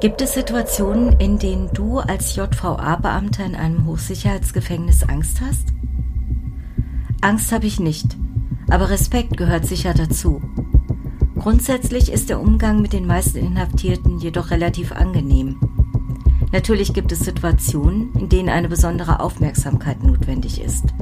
Gibt 0.00 0.22
es 0.22 0.32
Situationen, 0.32 1.12
in 1.20 1.38
denen 1.38 1.68
du 1.74 1.98
als 1.98 2.34
JVA-Beamter 2.34 3.44
in 3.44 3.54
einem 3.54 3.84
Hochsicherheitsgefängnis 3.84 5.02
Angst 5.02 5.42
hast? 5.42 5.74
Angst 7.20 7.52
habe 7.52 7.66
ich 7.66 7.80
nicht, 7.80 8.16
aber 8.70 8.88
Respekt 8.88 9.36
gehört 9.36 9.66
sicher 9.66 9.92
dazu. 9.92 10.40
Grundsätzlich 11.38 12.10
ist 12.10 12.30
der 12.30 12.40
Umgang 12.40 12.80
mit 12.80 12.94
den 12.94 13.06
meisten 13.06 13.36
Inhaftierten 13.36 14.18
jedoch 14.18 14.50
relativ 14.50 14.90
angenehm. 14.92 15.60
Natürlich 16.50 16.94
gibt 16.94 17.12
es 17.12 17.20
Situationen, 17.20 18.10
in 18.14 18.30
denen 18.30 18.48
eine 18.48 18.70
besondere 18.70 19.20
Aufmerksamkeit 19.20 20.02
notwendig 20.02 20.62
ist. 20.62 20.94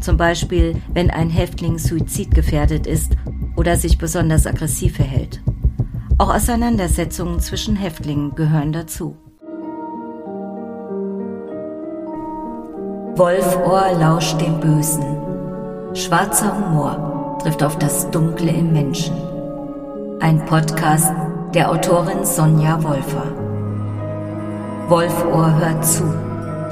Zum 0.00 0.16
Beispiel, 0.16 0.80
wenn 0.94 1.10
ein 1.10 1.28
Häftling 1.28 1.78
suizidgefährdet 1.78 2.86
ist 2.86 3.14
oder 3.56 3.76
sich 3.76 3.98
besonders 3.98 4.46
aggressiv 4.46 4.96
verhält. 4.96 5.42
Auch 6.20 6.34
Auseinandersetzungen 6.34 7.38
zwischen 7.38 7.76
Häftlingen 7.76 8.34
gehören 8.34 8.72
dazu. 8.72 9.16
Wolfohr 13.14 13.92
lauscht 13.96 14.40
dem 14.40 14.58
Bösen. 14.58 15.04
Schwarzer 15.94 16.56
Humor 16.58 17.38
trifft 17.40 17.62
auf 17.62 17.78
das 17.78 18.10
Dunkle 18.10 18.50
im 18.50 18.72
Menschen. 18.72 19.14
Ein 20.18 20.44
Podcast 20.44 21.12
der 21.54 21.70
Autorin 21.70 22.24
Sonja 22.24 22.82
Wolfer. 22.82 23.32
Wolfohr 24.88 25.56
hört 25.56 25.84
zu, 25.84 26.02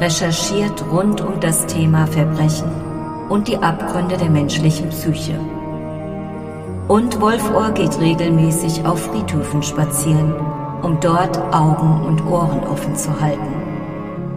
recherchiert 0.01 0.85
rund 0.91 1.21
um 1.21 1.38
das 1.38 1.66
Thema 1.66 2.09
Verbrechen 2.09 2.71
und 3.29 3.47
die 3.47 3.59
Abgründe 3.59 4.16
der 4.16 4.30
menschlichen 4.30 4.88
Psyche. 4.91 5.38
Und 6.89 7.21
Wolfohr 7.21 7.73
geht 7.73 7.99
regelmäßig 7.99 8.87
auf 8.87 9.07
Friedhöfen 9.07 9.61
spazieren, 9.61 10.33
um 10.83 11.01
dort 11.01 11.37
Augen 11.53 12.05
und 12.07 12.25
Ohren 12.27 12.63
offen 12.63 12.95
zu 12.95 13.21
halten. 13.21 13.55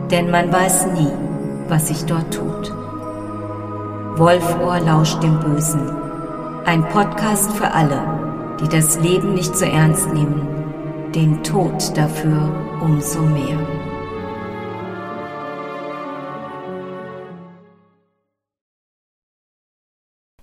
Denn 0.09 0.31
man 0.31 0.51
weiß 0.51 0.87
nie, 0.93 1.11
was 1.67 1.89
sich 1.89 2.05
dort 2.05 2.33
tut. 2.33 2.73
Wolfohr 4.15 4.79
lauscht 4.79 5.21
dem 5.21 5.39
Bösen. 5.39 5.91
Ein 6.65 6.87
Podcast 6.89 7.51
für 7.53 7.71
alle, 7.71 8.01
die 8.59 8.67
das 8.67 8.99
Leben 8.99 9.35
nicht 9.35 9.55
so 9.55 9.65
ernst 9.65 10.11
nehmen, 10.11 10.47
den 11.13 11.43
Tod 11.43 11.95
dafür 11.95 12.49
umso 12.81 13.21
mehr. 13.21 13.78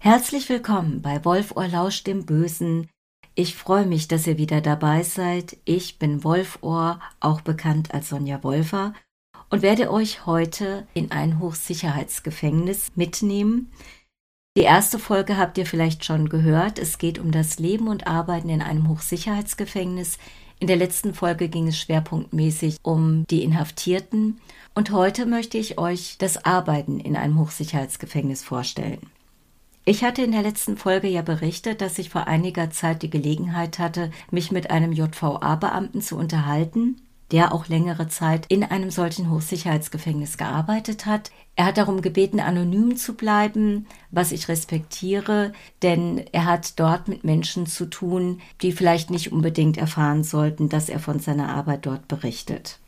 Herzlich 0.07 0.49
willkommen 0.49 1.03
bei 1.03 1.25
Wolfohr 1.25 1.67
lauscht 1.67 2.07
dem 2.07 2.27
Bösen. 2.27 2.89
Ich 3.35 3.57
freue 3.57 3.87
mich, 3.87 4.07
dass 4.07 4.29
ihr 4.29 4.39
wieder 4.39 4.61
dabei 4.61 5.03
seid. 5.03 5.57
Ich 5.65 5.99
bin 5.99 6.23
Wolfohr, 6.23 7.01
auch 7.19 7.41
bekannt 7.41 7.93
als 7.93 8.11
Sonja 8.11 8.45
Wolfer, 8.45 8.95
und 9.51 9.63
werde 9.63 9.91
euch 9.91 10.25
heute 10.25 10.87
in 10.95 11.11
ein 11.11 11.41
Hochsicherheitsgefängnis 11.41 12.93
mitnehmen. 12.95 13.73
Die 14.57 14.63
erste 14.63 15.01
Folge 15.01 15.39
habt 15.39 15.59
ihr 15.59 15.67
vielleicht 15.67 16.05
schon 16.05 16.29
gehört. 16.29 16.79
Es 16.79 16.99
geht 16.99 17.19
um 17.19 17.33
das 17.33 17.59
Leben 17.59 17.89
und 17.89 18.07
Arbeiten 18.07 18.49
in 18.49 18.63
einem 18.63 18.89
Hochsicherheitsgefängnis. 18.89 20.19
In 20.61 20.69
der 20.69 20.77
letzten 20.77 21.15
Folge 21.15 21.49
ging 21.49 21.67
es 21.67 21.81
schwerpunktmäßig 21.81 22.77
um 22.83 23.27
die 23.27 23.43
Inhaftierten. 23.43 24.41
Und 24.73 24.93
heute 24.93 25.27
möchte 25.27 25.59
ich 25.59 25.79
euch 25.79 26.15
das 26.17 26.45
Arbeiten 26.45 27.01
in 27.01 27.17
einem 27.17 27.41
Hochsicherheitsgefängnis 27.41 28.45
vorstellen. 28.45 29.01
Ich 29.89 30.03
hatte 30.03 30.23
in 30.23 30.33
der 30.33 30.43
letzten 30.43 30.77
Folge 30.77 31.07
ja 31.07 31.23
berichtet, 31.23 31.81
dass 31.81 31.97
ich 32.01 32.11
vor 32.11 32.27
einiger 32.27 32.71
Zeit 32.71 33.03
die 33.03 33.11
Gelegenheit 33.11 33.79
hatte, 33.79 34.11
mich 34.33 34.51
mit 34.51 34.69
einem 34.69 34.91
JVA-Beamten 34.91 36.03
zu 36.03 36.17
unterhalten, 36.17 37.01
der 37.31 37.55
auch 37.55 37.69
längere 37.69 38.09
Zeit 38.09 38.47
in 38.49 38.65
einem 38.65 38.91
solchen 38.91 39.31
Hochsicherheitsgefängnis 39.31 40.39
gearbeitet 40.39 41.07
hat. 41.07 41.31
Er 41.55 41.67
hat 41.67 41.79
darum 41.79 42.03
gebeten, 42.03 42.41
anonym 42.41 42.97
zu 42.97 43.15
bleiben, 43.15 43.87
was 44.11 44.33
ich 44.33 44.49
respektiere, 44.49 45.53
denn 45.83 46.19
er 46.33 46.47
hat 46.47 46.81
dort 46.81 47.07
mit 47.07 47.23
Menschen 47.23 47.67
zu 47.67 47.87
tun, 47.87 48.41
die 48.63 48.73
vielleicht 48.73 49.11
nicht 49.11 49.31
unbedingt 49.31 49.77
erfahren 49.77 50.25
sollten, 50.25 50.69
dass 50.69 50.89
er 50.89 50.99
von 50.99 51.21
seiner 51.21 51.51
Arbeit 51.51 51.87
dort 51.87 52.09
berichtet. 52.09 52.81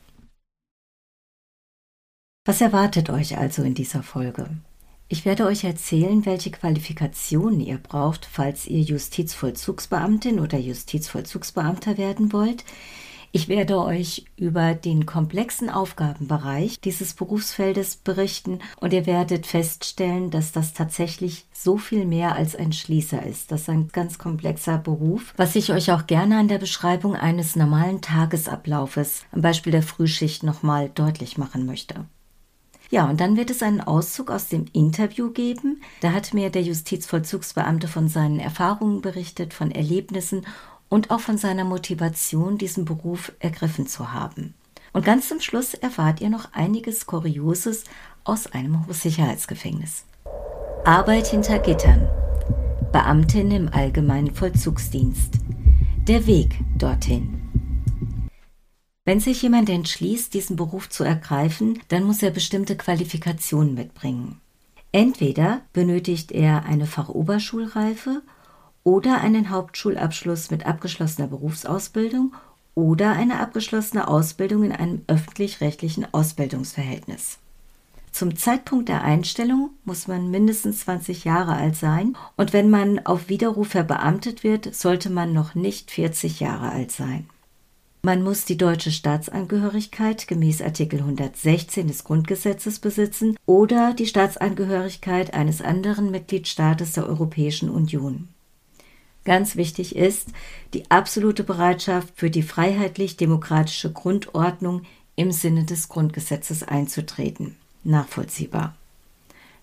Was 2.45 2.61
erwartet 2.61 3.09
euch 3.09 3.39
also 3.39 3.63
in 3.63 3.75
dieser 3.75 4.03
Folge? 4.03 4.51
Ich 5.11 5.25
werde 5.25 5.47
euch 5.47 5.65
erzählen, 5.65 6.27
welche 6.27 6.51
Qualifikationen 6.51 7.61
ihr 7.61 7.79
braucht, 7.79 8.29
falls 8.31 8.67
ihr 8.67 8.83
Justizvollzugsbeamtin 8.83 10.39
oder 10.39 10.59
Justizvollzugsbeamter 10.59 11.97
werden 11.97 12.31
wollt. 12.35 12.63
Ich 13.33 13.49
werde 13.49 13.79
euch 13.79 14.27
über 14.37 14.75
den 14.75 15.07
komplexen 15.07 15.71
Aufgabenbereich 15.71 16.79
dieses 16.81 17.15
Berufsfeldes 17.15 17.97
berichten 17.97 18.59
und 18.81 18.93
ihr 18.93 19.07
werdet 19.07 19.47
feststellen, 19.47 20.31
dass 20.31 20.53
das 20.53 20.75
tatsächlich 20.75 21.47
so 21.55 21.79
viel 21.79 22.05
mehr 22.05 22.37
als 22.37 22.55
ein 22.55 22.75
Schließer 22.75 23.25
ist. 23.25 23.51
Das 23.51 23.63
ist 23.63 23.71
ein 23.71 23.89
ganz 23.89 24.19
komplexer 24.19 24.77
Beruf, 24.77 25.33
was 25.39 25.57
ich 25.57 25.73
euch 25.73 25.91
auch 25.91 26.07
gerne 26.07 26.39
an 26.39 26.49
der 26.49 26.59
Beschreibung 26.59 27.17
eines 27.17 27.57
normalen 27.57 28.03
Tagesablaufes, 28.03 29.25
am 29.33 29.41
Beispiel 29.41 29.73
der 29.73 29.83
Frühschicht, 29.83 30.43
nochmal 30.43 30.91
deutlich 30.95 31.39
machen 31.39 31.65
möchte. 31.65 32.05
Ja, 32.91 33.09
und 33.09 33.21
dann 33.21 33.37
wird 33.37 33.51
es 33.51 33.63
einen 33.63 33.81
Auszug 33.81 34.31
aus 34.31 34.49
dem 34.49 34.65
Interview 34.73 35.31
geben. 35.31 35.83
Da 36.01 36.13
hat 36.13 36.33
mir 36.33 36.51
der 36.51 36.63
Justizvollzugsbeamte 36.63 37.87
von 37.87 38.09
seinen 38.09 38.41
Erfahrungen 38.41 39.03
berichtet, 39.03 39.53
von 39.53 39.71
Erlebnissen 39.71 40.47
und 40.89 41.11
auch 41.11 41.21
von 41.21 41.37
seiner 41.37 41.65
Motivation, 41.65 42.57
diesen 42.57 42.87
Beruf 42.87 43.33
ergriffen 43.41 43.87
zu 43.87 44.13
haben. 44.13 44.55
Und 44.95 45.05
ganz 45.05 45.29
zum 45.29 45.41
Schluss 45.41 45.75
erfahrt 45.75 46.21
ihr 46.23 46.31
noch 46.31 46.53
einiges 46.55 47.07
Kurioses 47.07 47.85
aus 48.25 48.47
einem 48.47 48.87
Hochsicherheitsgefängnis. 48.87 50.05
Arbeit 50.85 51.27
hinter 51.27 51.59
Gittern. 51.59 52.09
Beamtin 52.91 53.51
im 53.51 53.69
Allgemeinen 53.69 54.35
Vollzugsdienst. 54.35 55.35
Der 56.09 56.27
Weg 56.27 56.59
dorthin. 56.79 57.48
Wenn 59.09 59.21
sich 59.21 59.41
jemand 59.41 59.71
entschließt, 59.71 60.35
diesen 60.35 60.57
Beruf 60.57 60.91
zu 60.91 61.03
ergreifen, 61.03 61.79
dann 61.89 62.05
muss 62.05 62.23
er 62.23 62.31
bestimmte 62.31 62.77
Qualifikationen 62.77 63.73
mitbringen. 63.73 64.39
Entweder 64.93 65.63
benötigt 65.73 66.31
er 66.31 66.67
eine 66.67 66.85
Fachoberschulreife 66.85 68.21
oder 68.85 69.23
einen 69.23 69.49
Hauptschulabschluss 69.49 70.51
mit 70.51 70.67
abgeschlossener 70.67 71.27
Berufsausbildung 71.27 72.35
oder 72.75 73.13
eine 73.13 73.41
abgeschlossene 73.41 74.09
Ausbildung 74.09 74.65
in 74.65 74.73
einem 74.73 75.01
öffentlich-rechtlichen 75.07 76.13
Ausbildungsverhältnis. 76.13 77.39
Zum 78.13 78.37
Zeitpunkt 78.37 78.91
der 78.91 79.05
Einstellung 79.05 79.71
muss 79.87 80.07
man 80.07 80.31
mindestens 80.31 80.81
20 80.81 81.25
Jahre 81.25 81.55
alt 81.55 81.77
sein 81.77 82.15
und 82.37 82.53
wenn 82.53 82.69
man 82.69 83.07
auf 83.07 83.31
Widerruf 83.31 83.69
verbeamtet 83.69 84.45
wird, 84.45 84.75
sollte 84.75 85.09
man 85.09 85.33
noch 85.33 85.55
nicht 85.55 85.91
40 85.93 86.41
Jahre 86.41 86.69
alt 86.69 86.93
sein. 86.93 87.27
Man 88.01 88.23
muss 88.23 88.45
die 88.45 88.57
deutsche 88.57 88.93
Staatsangehörigkeit 88.93 90.29
gemäß 90.29 90.63
Artikel 90.63 91.01
116 91.01 91.89
des 91.89 92.05
Grundgesetzes 92.05 92.79
besitzen 92.79 93.37
oder 93.45 93.93
die 93.93 94.07
Staatsangehörigkeit 94.07 95.35
eines 95.35 95.61
anderen 95.61 96.13
Mitgliedstaates 96.13 96.93
der 96.93 97.07
Europäischen 97.07 97.69
Union. 97.69 98.29
Ganz 99.25 99.57
wichtig 99.57 99.97
ist 99.97 100.29
die 100.75 100.91
absolute 100.91 101.43
Bereitschaft 101.43 102.15
für 102.15 102.31
die 102.31 102.43
freiheitlich-demokratische 102.43 103.93
Grundordnung 103.93 104.83
im 105.17 105.33
Sinne 105.33 105.65
des 105.65 105.89
Grundgesetzes 105.89 106.63
einzutreten. 106.63 107.57
Nachvollziehbar. 107.83 108.77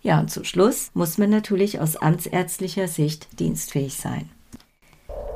Ja, 0.03 0.19
und 0.19 0.29
zum 0.29 0.43
Schluss 0.43 0.91
muss 0.93 1.17
man 1.17 1.29
natürlich 1.29 1.79
aus 1.79 1.95
amtsärztlicher 1.95 2.87
Sicht 2.87 3.39
dienstfähig 3.39 3.95
sein. 3.95 4.29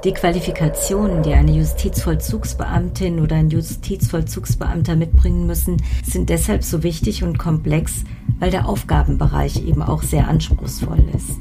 Die 0.05 0.13
Qualifikationen, 0.13 1.23
die 1.23 1.33
eine 1.33 1.51
Justizvollzugsbeamtin 1.51 3.19
oder 3.19 3.35
ein 3.35 3.49
Justizvollzugsbeamter 3.49 4.95
mitbringen 4.95 5.45
müssen, 5.45 5.75
sind 6.05 6.29
deshalb 6.29 6.63
so 6.63 6.83
wichtig 6.83 7.25
und 7.25 7.37
komplex, 7.37 8.05
weil 8.39 8.49
der 8.49 8.69
Aufgabenbereich 8.69 9.67
eben 9.67 9.81
auch 9.81 10.01
sehr 10.01 10.29
anspruchsvoll 10.29 11.03
ist. 11.13 11.39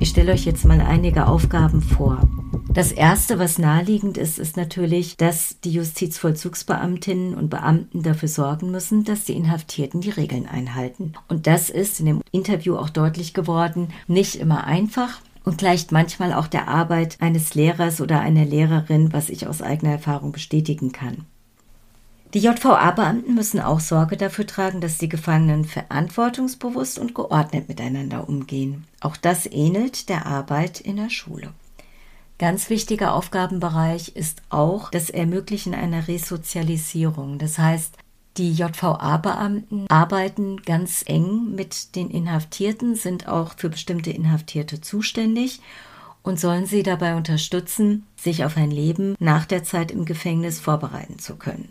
Ich 0.00 0.08
stelle 0.08 0.32
euch 0.32 0.46
jetzt 0.46 0.64
mal 0.64 0.80
einige 0.80 1.26
Aufgaben 1.26 1.82
vor. 1.82 2.26
Das 2.72 2.92
erste, 2.92 3.38
was 3.38 3.58
naheliegend 3.58 4.16
ist, 4.16 4.38
ist 4.38 4.56
natürlich, 4.56 5.18
dass 5.18 5.60
die 5.60 5.72
Justizvollzugsbeamtinnen 5.72 7.34
und 7.34 7.50
Beamten 7.50 8.02
dafür 8.02 8.28
sorgen 8.28 8.70
müssen, 8.70 9.04
dass 9.04 9.24
die 9.24 9.36
Inhaftierten 9.36 10.00
die 10.00 10.08
Regeln 10.08 10.46
einhalten. 10.46 11.12
Und 11.28 11.46
das 11.46 11.68
ist 11.68 12.00
in 12.00 12.06
dem 12.06 12.22
Interview 12.30 12.76
auch 12.76 12.88
deutlich 12.88 13.34
geworden, 13.34 13.88
nicht 14.06 14.36
immer 14.36 14.64
einfach 14.64 15.20
und 15.44 15.58
gleicht 15.58 15.92
manchmal 15.92 16.32
auch 16.32 16.46
der 16.46 16.68
Arbeit 16.68 17.16
eines 17.20 17.54
Lehrers 17.54 18.00
oder 18.00 18.20
einer 18.20 18.44
Lehrerin, 18.44 19.12
was 19.12 19.28
ich 19.28 19.46
aus 19.46 19.62
eigener 19.62 19.92
Erfahrung 19.92 20.32
bestätigen 20.32 20.92
kann. 20.92 21.24
Die 22.34 22.38
JVA-Beamten 22.38 23.34
müssen 23.34 23.60
auch 23.60 23.80
Sorge 23.80 24.16
dafür 24.16 24.46
tragen, 24.46 24.80
dass 24.80 24.96
die 24.96 25.10
Gefangenen 25.10 25.66
verantwortungsbewusst 25.66 26.98
und 26.98 27.14
geordnet 27.14 27.68
miteinander 27.68 28.26
umgehen. 28.26 28.84
Auch 29.00 29.18
das 29.18 29.46
ähnelt 29.46 30.08
der 30.08 30.24
Arbeit 30.24 30.80
in 30.80 30.96
der 30.96 31.10
Schule. 31.10 31.52
Ganz 32.38 32.70
wichtiger 32.70 33.14
Aufgabenbereich 33.14 34.16
ist 34.16 34.42
auch 34.48 34.90
das 34.90 35.10
Ermöglichen 35.10 35.74
einer 35.74 36.08
Resozialisierung. 36.08 37.38
Das 37.38 37.58
heißt, 37.58 37.98
die 38.36 38.52
JVA-Beamten 38.52 39.86
arbeiten 39.88 40.62
ganz 40.62 41.04
eng 41.06 41.54
mit 41.54 41.96
den 41.96 42.10
Inhaftierten, 42.10 42.94
sind 42.94 43.28
auch 43.28 43.54
für 43.56 43.68
bestimmte 43.68 44.10
Inhaftierte 44.10 44.80
zuständig 44.80 45.60
und 46.22 46.40
sollen 46.40 46.66
sie 46.66 46.82
dabei 46.82 47.16
unterstützen, 47.16 48.06
sich 48.16 48.44
auf 48.44 48.56
ein 48.56 48.70
Leben 48.70 49.16
nach 49.18 49.44
der 49.44 49.64
Zeit 49.64 49.90
im 49.90 50.04
Gefängnis 50.04 50.60
vorbereiten 50.60 51.18
zu 51.18 51.36
können. 51.36 51.68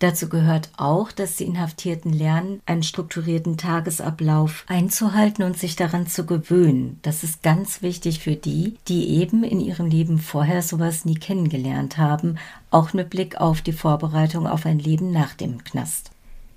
Dazu 0.00 0.30
gehört 0.30 0.70
auch, 0.78 1.12
dass 1.12 1.36
die 1.36 1.44
Inhaftierten 1.44 2.10
lernen, 2.10 2.62
einen 2.64 2.82
strukturierten 2.82 3.58
Tagesablauf 3.58 4.64
einzuhalten 4.66 5.44
und 5.44 5.58
sich 5.58 5.76
daran 5.76 6.06
zu 6.06 6.24
gewöhnen. 6.24 6.98
Das 7.02 7.22
ist 7.22 7.42
ganz 7.42 7.82
wichtig 7.82 8.20
für 8.20 8.34
die, 8.34 8.76
die 8.88 9.20
eben 9.20 9.44
in 9.44 9.60
ihrem 9.60 9.84
Leben 9.84 10.18
vorher 10.18 10.62
sowas 10.62 11.04
nie 11.04 11.16
kennengelernt 11.16 11.98
haben, 11.98 12.38
auch 12.70 12.94
mit 12.94 13.10
Blick 13.10 13.36
auf 13.42 13.60
die 13.60 13.74
Vorbereitung 13.74 14.46
auf 14.46 14.64
ein 14.64 14.78
Leben 14.78 15.12
nach 15.12 15.34
dem 15.34 15.62
Knast. 15.64 16.10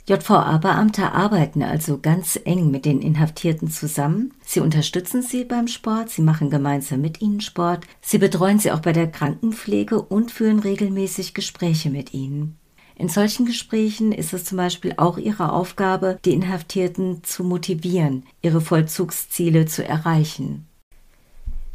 JVA-Beamte 0.08 1.12
arbeiten 1.12 1.64
also 1.64 1.98
ganz 1.98 2.40
eng 2.46 2.72
mit 2.72 2.86
den 2.86 3.02
Inhaftierten 3.02 3.70
zusammen. 3.70 4.34
Sie 4.46 4.62
unterstützen 4.62 5.22
sie 5.22 5.44
beim 5.44 5.68
Sport, 5.68 6.10
sie 6.10 6.22
machen 6.22 6.50
gemeinsam 6.50 7.02
mit 7.02 7.22
ihnen 7.22 7.42
Sport, 7.42 7.86
sie 8.02 8.20
betreuen 8.20 8.60
sie 8.60 8.72
auch 8.72 8.82
bei 8.82 8.94
der 8.94 9.12
Krankenpflege 9.12 10.02
und 10.02 10.32
führen 10.32 10.60
regelmäßig 10.60 11.34
Gespräche 11.34 11.90
mit 11.90 12.14
ihnen. 12.14 12.58
In 12.96 13.10
solchen 13.10 13.46
Gesprächen 13.46 14.12
ist 14.12 14.34
es 14.34 14.46
zum 14.46 14.58
Beispiel 14.58 14.94
auch 14.98 15.18
ihre 15.18 15.52
Aufgabe, 15.52 16.20
die 16.26 16.34
Inhaftierten 16.34 17.24
zu 17.24 17.44
motivieren, 17.44 18.24
ihre 18.42 18.62
Vollzugsziele 18.62 19.66
zu 19.66 19.86
erreichen. 19.86 20.68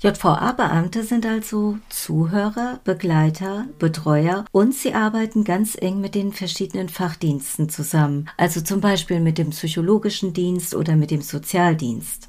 JVA-Beamte 0.00 1.02
sind 1.02 1.26
also 1.26 1.76
Zuhörer, 1.88 2.78
Begleiter, 2.84 3.66
Betreuer 3.80 4.44
und 4.52 4.72
sie 4.72 4.94
arbeiten 4.94 5.42
ganz 5.42 5.76
eng 5.76 6.00
mit 6.00 6.14
den 6.14 6.32
verschiedenen 6.32 6.88
Fachdiensten 6.88 7.68
zusammen, 7.68 8.30
also 8.36 8.60
zum 8.60 8.80
Beispiel 8.80 9.18
mit 9.18 9.38
dem 9.38 9.50
psychologischen 9.50 10.32
Dienst 10.32 10.76
oder 10.76 10.94
mit 10.94 11.10
dem 11.10 11.20
Sozialdienst. 11.20 12.28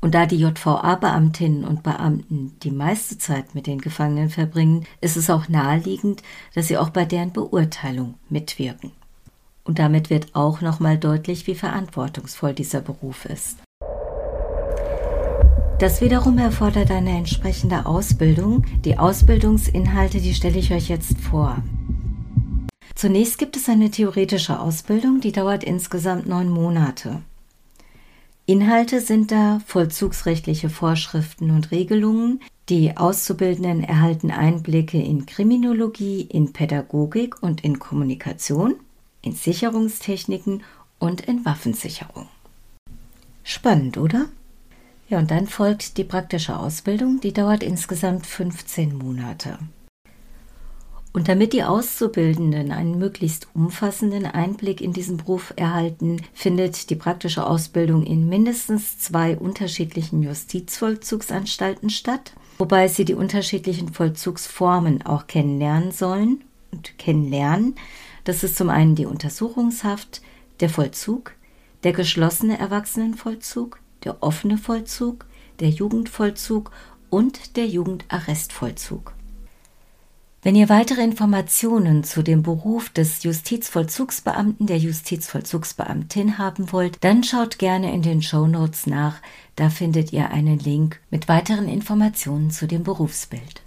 Und 0.00 0.14
da 0.14 0.26
die 0.26 0.36
JVA-Beamtinnen 0.36 1.64
und 1.64 1.82
Beamten 1.82 2.52
die 2.62 2.70
meiste 2.70 3.18
Zeit 3.18 3.54
mit 3.54 3.66
den 3.66 3.80
Gefangenen 3.80 4.30
verbringen, 4.30 4.86
ist 5.00 5.16
es 5.16 5.28
auch 5.28 5.48
naheliegend, 5.48 6.22
dass 6.54 6.68
sie 6.68 6.78
auch 6.78 6.90
bei 6.90 7.04
deren 7.04 7.32
Beurteilung 7.32 8.14
mitwirken. 8.28 8.92
Und 9.64 9.78
damit 9.78 10.08
wird 10.08 10.34
auch 10.34 10.60
nochmal 10.60 10.98
deutlich, 10.98 11.46
wie 11.46 11.54
verantwortungsvoll 11.54 12.54
dieser 12.54 12.80
Beruf 12.80 13.24
ist. 13.24 13.58
Das 15.78 16.00
wiederum 16.00 16.38
erfordert 16.38 16.90
eine 16.90 17.16
entsprechende 17.16 17.86
Ausbildung. 17.86 18.64
Die 18.84 18.98
Ausbildungsinhalte, 18.98 20.20
die 20.20 20.34
stelle 20.34 20.58
ich 20.58 20.72
euch 20.72 20.88
jetzt 20.88 21.20
vor. 21.20 21.58
Zunächst 22.96 23.38
gibt 23.38 23.56
es 23.56 23.68
eine 23.68 23.90
theoretische 23.90 24.58
Ausbildung, 24.58 25.20
die 25.20 25.30
dauert 25.30 25.62
insgesamt 25.62 26.26
neun 26.26 26.48
Monate. 26.48 27.22
Inhalte 28.48 29.02
sind 29.02 29.30
da 29.30 29.60
vollzugsrechtliche 29.66 30.70
Vorschriften 30.70 31.50
und 31.50 31.70
Regelungen. 31.70 32.40
Die 32.70 32.96
Auszubildenden 32.96 33.84
erhalten 33.84 34.30
Einblicke 34.30 34.98
in 34.98 35.26
Kriminologie, 35.26 36.22
in 36.22 36.54
Pädagogik 36.54 37.42
und 37.42 37.62
in 37.62 37.78
Kommunikation, 37.78 38.76
in 39.20 39.34
Sicherungstechniken 39.34 40.62
und 40.98 41.20
in 41.20 41.44
Waffensicherung. 41.44 42.26
Spannend, 43.44 43.98
oder? 43.98 44.30
Ja, 45.10 45.18
und 45.18 45.30
dann 45.30 45.46
folgt 45.46 45.98
die 45.98 46.04
praktische 46.04 46.56
Ausbildung, 46.56 47.20
die 47.20 47.34
dauert 47.34 47.62
insgesamt 47.62 48.26
15 48.26 48.96
Monate. 48.96 49.58
Und 51.18 51.26
damit 51.26 51.52
die 51.52 51.64
Auszubildenden 51.64 52.70
einen 52.70 52.96
möglichst 52.96 53.48
umfassenden 53.52 54.24
Einblick 54.24 54.80
in 54.80 54.92
diesen 54.92 55.16
Beruf 55.16 55.52
erhalten, 55.56 56.22
findet 56.32 56.90
die 56.90 56.94
praktische 56.94 57.44
Ausbildung 57.44 58.06
in 58.06 58.28
mindestens 58.28 59.00
zwei 59.00 59.36
unterschiedlichen 59.36 60.22
Justizvollzugsanstalten 60.22 61.90
statt, 61.90 62.34
wobei 62.58 62.86
sie 62.86 63.04
die 63.04 63.14
unterschiedlichen 63.14 63.92
Vollzugsformen 63.92 65.04
auch 65.04 65.26
kennenlernen 65.26 65.90
sollen 65.90 66.44
und 66.70 66.96
kennenlernen. 66.98 67.74
Das 68.22 68.44
ist 68.44 68.56
zum 68.56 68.70
einen 68.70 68.94
die 68.94 69.06
Untersuchungshaft, 69.06 70.22
der 70.60 70.70
Vollzug, 70.70 71.32
der 71.82 71.94
geschlossene 71.94 72.60
Erwachsenenvollzug, 72.60 73.80
der 74.04 74.22
offene 74.22 74.56
Vollzug, 74.56 75.26
der 75.58 75.70
Jugendvollzug 75.70 76.70
und 77.10 77.56
der 77.56 77.66
Jugendarrestvollzug. 77.66 79.17
Wenn 80.48 80.56
ihr 80.56 80.70
weitere 80.70 81.02
Informationen 81.02 82.04
zu 82.04 82.22
dem 82.22 82.42
Beruf 82.42 82.88
des 82.88 83.22
Justizvollzugsbeamten, 83.22 84.66
der 84.66 84.78
Justizvollzugsbeamtin 84.78 86.38
haben 86.38 86.72
wollt, 86.72 87.04
dann 87.04 87.22
schaut 87.22 87.58
gerne 87.58 87.92
in 87.92 88.00
den 88.00 88.22
Show 88.22 88.46
Notes 88.46 88.86
nach. 88.86 89.16
Da 89.56 89.68
findet 89.68 90.10
ihr 90.14 90.30
einen 90.30 90.58
Link 90.58 91.02
mit 91.10 91.28
weiteren 91.28 91.68
Informationen 91.68 92.50
zu 92.50 92.66
dem 92.66 92.82
Berufsbild. 92.82 93.60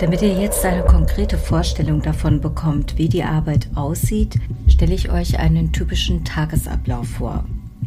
Damit 0.00 0.20
ihr 0.20 0.36
jetzt 0.36 0.64
eine 0.64 0.82
konkrete 0.82 1.38
Vorstellung 1.38 2.02
davon 2.02 2.40
bekommt, 2.40 2.98
wie 2.98 3.08
die 3.08 3.22
Arbeit 3.22 3.68
aussieht, 3.76 4.34
stelle 4.66 4.94
ich 4.94 5.12
euch 5.12 5.38
einen 5.38 5.72
typischen 5.72 6.24
Tagesablauf 6.24 7.06
vor. 7.06 7.44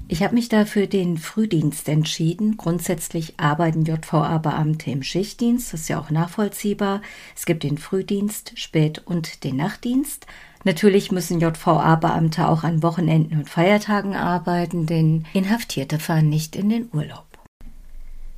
Ich 0.07 0.21
habe 0.21 0.35
mich 0.35 0.49
da 0.49 0.65
für 0.65 0.87
den 0.87 1.17
Frühdienst 1.17 1.89
entschieden. 1.89 2.57
Grundsätzlich 2.57 3.39
arbeiten 3.39 3.85
JVA-Beamte 3.85 4.91
im 4.91 5.03
Schichtdienst, 5.03 5.73
das 5.73 5.81
ist 5.81 5.89
ja 5.89 5.99
auch 5.99 6.09
nachvollziehbar. 6.09 7.01
Es 7.35 7.45
gibt 7.45 7.63
den 7.63 7.77
Frühdienst, 7.77 8.53
Spät- 8.55 9.01
und 9.05 9.43
den 9.43 9.55
Nachtdienst. 9.55 10.27
Natürlich 10.63 11.11
müssen 11.11 11.39
JVA-Beamte 11.39 12.47
auch 12.47 12.63
an 12.63 12.83
Wochenenden 12.83 13.39
und 13.39 13.49
Feiertagen 13.49 14.15
arbeiten, 14.15 14.85
denn 14.85 15.25
Inhaftierte 15.33 15.99
fahren 15.99 16.29
nicht 16.29 16.55
in 16.55 16.69
den 16.69 16.89
Urlaub. 16.93 17.25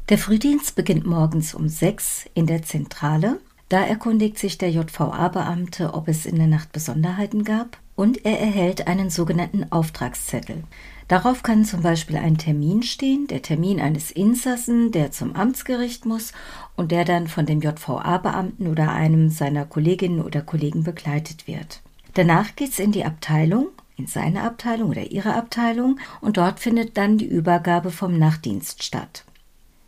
Der 0.09 0.17
Frühdienst 0.17 0.75
beginnt 0.75 1.05
morgens 1.05 1.53
um 1.53 1.67
sechs 1.67 2.29
in 2.33 2.47
der 2.47 2.63
Zentrale. 2.63 3.39
Da 3.69 3.81
erkundigt 3.81 4.39
sich 4.39 4.57
der 4.57 4.71
JVA-Beamte, 4.71 5.93
ob 5.93 6.07
es 6.07 6.25
in 6.25 6.37
der 6.37 6.47
Nacht 6.47 6.71
Besonderheiten 6.71 7.43
gab, 7.43 7.77
und 7.95 8.25
er 8.25 8.39
erhält 8.39 8.87
einen 8.87 9.09
sogenannten 9.09 9.71
Auftragszettel. 9.71 10.63
Darauf 11.07 11.41
kann 11.41 11.65
zum 11.65 11.81
Beispiel 11.81 12.17
ein 12.17 12.37
Termin 12.37 12.83
stehen, 12.83 13.27
der 13.27 13.41
Termin 13.41 13.81
eines 13.81 14.11
Insassen, 14.11 14.91
der 14.91 15.11
zum 15.11 15.35
Amtsgericht 15.35 16.05
muss 16.05 16.31
und 16.75 16.91
der 16.91 17.05
dann 17.05 17.27
von 17.27 17.45
dem 17.45 17.61
JVA-Beamten 17.61 18.67
oder 18.67 18.91
einem 18.91 19.29
seiner 19.29 19.65
Kolleginnen 19.65 20.21
oder 20.21 20.41
Kollegen 20.41 20.83
begleitet 20.83 21.47
wird. 21.47 21.81
Danach 22.13 22.55
geht's 22.55 22.79
in 22.79 22.91
die 22.91 23.05
Abteilung, 23.05 23.67
in 23.95 24.07
seine 24.07 24.43
Abteilung 24.43 24.89
oder 24.89 25.11
ihre 25.11 25.33
Abteilung 25.33 25.99
und 26.21 26.37
dort 26.37 26.59
findet 26.59 26.97
dann 26.97 27.17
die 27.17 27.25
Übergabe 27.25 27.91
vom 27.91 28.17
Nachtdienst 28.17 28.83
statt. 28.83 29.23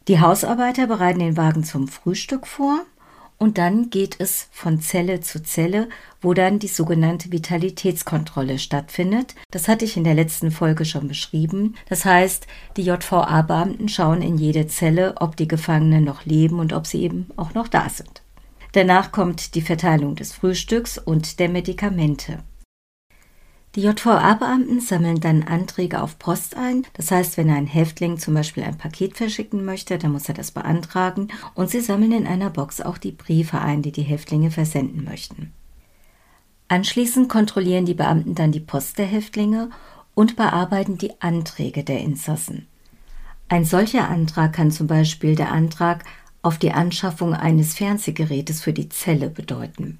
Die 0.07 0.19
Hausarbeiter 0.19 0.87
bereiten 0.87 1.19
den 1.19 1.37
Wagen 1.37 1.63
zum 1.63 1.87
Frühstück 1.87 2.47
vor 2.47 2.81
und 3.39 3.57
dann 3.57 3.89
geht 3.89 4.17
es 4.19 4.49
von 4.51 4.81
Zelle 4.81 5.21
zu 5.21 5.41
Zelle, 5.41 5.87
wo 6.21 6.33
dann 6.33 6.59
die 6.59 6.67
sogenannte 6.67 7.31
Vitalitätskontrolle 7.31 8.59
stattfindet. 8.59 9.33
Das 9.49 9.67
hatte 9.67 9.85
ich 9.85 9.95
in 9.95 10.03
der 10.03 10.13
letzten 10.13 10.51
Folge 10.51 10.83
schon 10.83 11.07
beschrieben. 11.07 11.75
Das 11.87 12.03
heißt, 12.03 12.45
die 12.75 12.83
JVA-Beamten 12.83 13.87
schauen 13.87 14.21
in 14.21 14.37
jede 14.37 14.67
Zelle, 14.67 15.15
ob 15.17 15.37
die 15.37 15.47
Gefangenen 15.47 16.03
noch 16.03 16.25
leben 16.25 16.59
und 16.59 16.73
ob 16.73 16.85
sie 16.85 17.01
eben 17.01 17.29
auch 17.37 17.53
noch 17.53 17.69
da 17.69 17.89
sind. 17.89 18.21
Danach 18.73 19.11
kommt 19.11 19.55
die 19.55 19.61
Verteilung 19.61 20.15
des 20.15 20.33
Frühstücks 20.33 20.97
und 20.97 21.39
der 21.39 21.49
Medikamente. 21.49 22.39
Die 23.75 23.81
JVA-Beamten 23.81 24.79
sammeln 24.79 25.19
dann 25.19 25.43
Anträge 25.43 26.01
auf 26.01 26.17
Post 26.17 26.57
ein. 26.57 26.87
Das 26.93 27.11
heißt, 27.11 27.37
wenn 27.37 27.51
ein 27.51 27.67
Häftling 27.67 28.17
zum 28.17 28.33
Beispiel 28.33 28.63
ein 28.63 28.79
Paket 28.79 29.15
verschicken 29.15 29.63
möchte, 29.63 29.99
dann 29.99 30.11
muss 30.11 30.27
er 30.27 30.33
das 30.33 30.49
beantragen. 30.49 31.27
Und 31.53 31.69
sie 31.69 31.79
sammeln 31.79 32.11
in 32.11 32.25
einer 32.25 32.49
Box 32.49 32.81
auch 32.81 32.97
die 32.97 33.11
Briefe 33.11 33.59
ein, 33.59 33.83
die 33.83 33.91
die 33.91 34.01
Häftlinge 34.01 34.49
versenden 34.49 35.03
möchten. 35.03 35.53
Anschließend 36.67 37.29
kontrollieren 37.29 37.85
die 37.85 37.93
Beamten 37.93 38.33
dann 38.33 38.51
die 38.51 38.59
Post 38.59 38.97
der 38.97 39.05
Häftlinge 39.05 39.69
und 40.15 40.35
bearbeiten 40.35 40.97
die 40.97 41.21
Anträge 41.21 41.83
der 41.83 41.99
Insassen. 41.99 42.67
Ein 43.49 43.65
solcher 43.65 44.09
Antrag 44.09 44.53
kann 44.53 44.71
zum 44.71 44.87
Beispiel 44.87 45.35
der 45.35 45.51
Antrag 45.51 46.05
auf 46.41 46.57
die 46.57 46.71
Anschaffung 46.71 47.33
eines 47.33 47.75
Fernsehgerätes 47.75 48.61
für 48.61 48.73
die 48.73 48.89
Zelle 48.89 49.29
bedeuten. 49.29 49.99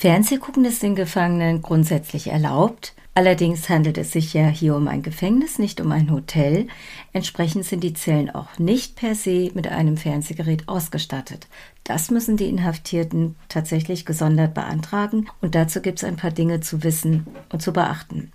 Fernsehgucken 0.00 0.64
ist 0.64 0.84
den 0.84 0.94
Gefangenen 0.94 1.60
grundsätzlich 1.60 2.28
erlaubt. 2.28 2.94
Allerdings 3.14 3.68
handelt 3.68 3.98
es 3.98 4.12
sich 4.12 4.32
ja 4.32 4.46
hier 4.46 4.76
um 4.76 4.86
ein 4.86 5.02
Gefängnis, 5.02 5.58
nicht 5.58 5.80
um 5.80 5.90
ein 5.90 6.12
Hotel. 6.12 6.68
Entsprechend 7.12 7.64
sind 7.64 7.82
die 7.82 7.94
Zellen 7.94 8.30
auch 8.30 8.60
nicht 8.60 8.94
per 8.94 9.16
se 9.16 9.50
mit 9.54 9.66
einem 9.66 9.96
Fernsehgerät 9.96 10.68
ausgestattet. 10.68 11.48
Das 11.82 12.12
müssen 12.12 12.36
die 12.36 12.48
Inhaftierten 12.48 13.34
tatsächlich 13.48 14.06
gesondert 14.06 14.54
beantragen 14.54 15.26
und 15.40 15.56
dazu 15.56 15.80
gibt 15.80 15.98
es 15.98 16.04
ein 16.04 16.14
paar 16.14 16.30
Dinge 16.30 16.60
zu 16.60 16.84
wissen 16.84 17.26
und 17.52 17.60
zu 17.60 17.72
beachten. 17.72 18.30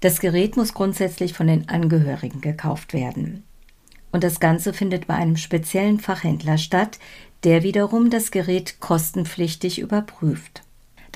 Das 0.00 0.20
Gerät 0.20 0.58
muss 0.58 0.74
grundsätzlich 0.74 1.32
von 1.32 1.46
den 1.46 1.70
Angehörigen 1.70 2.42
gekauft 2.42 2.92
werden. 2.92 3.42
und 4.12 4.22
das 4.22 4.38
Ganze 4.38 4.74
findet 4.74 5.06
bei 5.06 5.14
einem 5.14 5.38
speziellen 5.38 5.98
Fachhändler 5.98 6.58
statt, 6.58 6.98
der 7.42 7.62
wiederum 7.62 8.10
das 8.10 8.30
Gerät 8.30 8.80
kostenpflichtig 8.80 9.78
überprüft. 9.78 10.65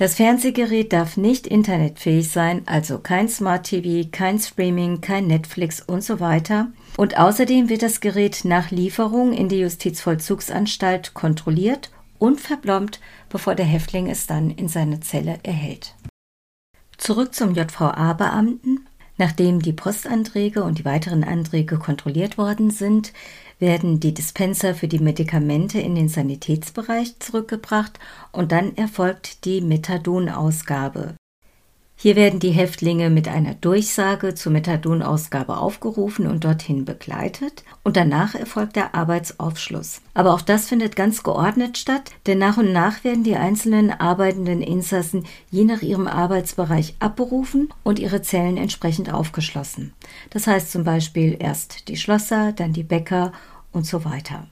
Das 0.01 0.15
Fernsehgerät 0.15 0.93
darf 0.93 1.15
nicht 1.15 1.45
internetfähig 1.45 2.31
sein, 2.31 2.63
also 2.65 2.97
kein 2.97 3.29
Smart 3.29 3.67
TV, 3.67 4.09
kein 4.11 4.39
Streaming, 4.39 4.99
kein 4.99 5.27
Netflix 5.27 5.79
und 5.79 6.03
so 6.03 6.19
weiter. 6.19 6.71
Und 6.97 7.19
außerdem 7.19 7.69
wird 7.69 7.83
das 7.83 7.99
Gerät 7.99 8.43
nach 8.43 8.71
Lieferung 8.71 9.31
in 9.31 9.47
die 9.47 9.59
Justizvollzugsanstalt 9.59 11.13
kontrolliert 11.13 11.91
und 12.17 12.41
verblombt, 12.41 12.99
bevor 13.29 13.53
der 13.53 13.67
Häftling 13.67 14.09
es 14.09 14.25
dann 14.25 14.49
in 14.49 14.69
seine 14.69 15.01
Zelle 15.01 15.37
erhält. 15.43 15.93
Zurück 16.97 17.35
zum 17.35 17.53
JVA-Beamten. 17.53 18.87
Nachdem 19.17 19.61
die 19.61 19.73
Postanträge 19.73 20.63
und 20.63 20.79
die 20.79 20.85
weiteren 20.85 21.23
Anträge 21.23 21.77
kontrolliert 21.77 22.39
worden 22.39 22.71
sind, 22.71 23.13
werden 23.61 23.99
die 23.99 24.13
Dispenser 24.13 24.75
für 24.75 24.87
die 24.87 24.99
Medikamente 24.99 25.79
in 25.79 25.95
den 25.95 26.09
Sanitätsbereich 26.09 27.19
zurückgebracht 27.19 27.99
und 28.31 28.51
dann 28.51 28.75
erfolgt 28.75 29.45
die 29.45 29.61
Methadonausgabe. 29.61 31.15
Hier 32.01 32.15
werden 32.15 32.39
die 32.39 32.49
Häftlinge 32.49 33.11
mit 33.11 33.27
einer 33.27 33.53
Durchsage 33.53 34.33
zur 34.33 34.51
Methadonausgabe 34.53 35.57
aufgerufen 35.57 36.25
und 36.25 36.43
dorthin 36.43 36.83
begleitet 36.83 37.63
und 37.83 37.95
danach 37.95 38.33
erfolgt 38.33 38.75
der 38.75 38.95
Arbeitsaufschluss. 38.95 40.01
Aber 40.15 40.33
auch 40.33 40.41
das 40.41 40.67
findet 40.67 40.95
ganz 40.95 41.21
geordnet 41.21 41.77
statt, 41.77 42.09
denn 42.25 42.39
nach 42.39 42.57
und 42.57 42.73
nach 42.73 43.03
werden 43.03 43.23
die 43.23 43.35
einzelnen 43.35 43.91
arbeitenden 43.91 44.63
Insassen 44.63 45.27
je 45.51 45.63
nach 45.63 45.83
ihrem 45.83 46.07
Arbeitsbereich 46.07 46.95
abberufen 46.97 47.69
und 47.83 47.99
ihre 47.99 48.23
Zellen 48.23 48.57
entsprechend 48.57 49.13
aufgeschlossen. 49.13 49.93
Das 50.31 50.47
heißt 50.47 50.71
zum 50.71 50.83
Beispiel 50.83 51.37
erst 51.37 51.87
die 51.87 51.97
Schlosser, 51.97 52.51
dann 52.51 52.73
die 52.73 52.81
Bäcker 52.81 53.31
und 53.71 53.85
so 53.85 54.05
weiter. 54.05 54.47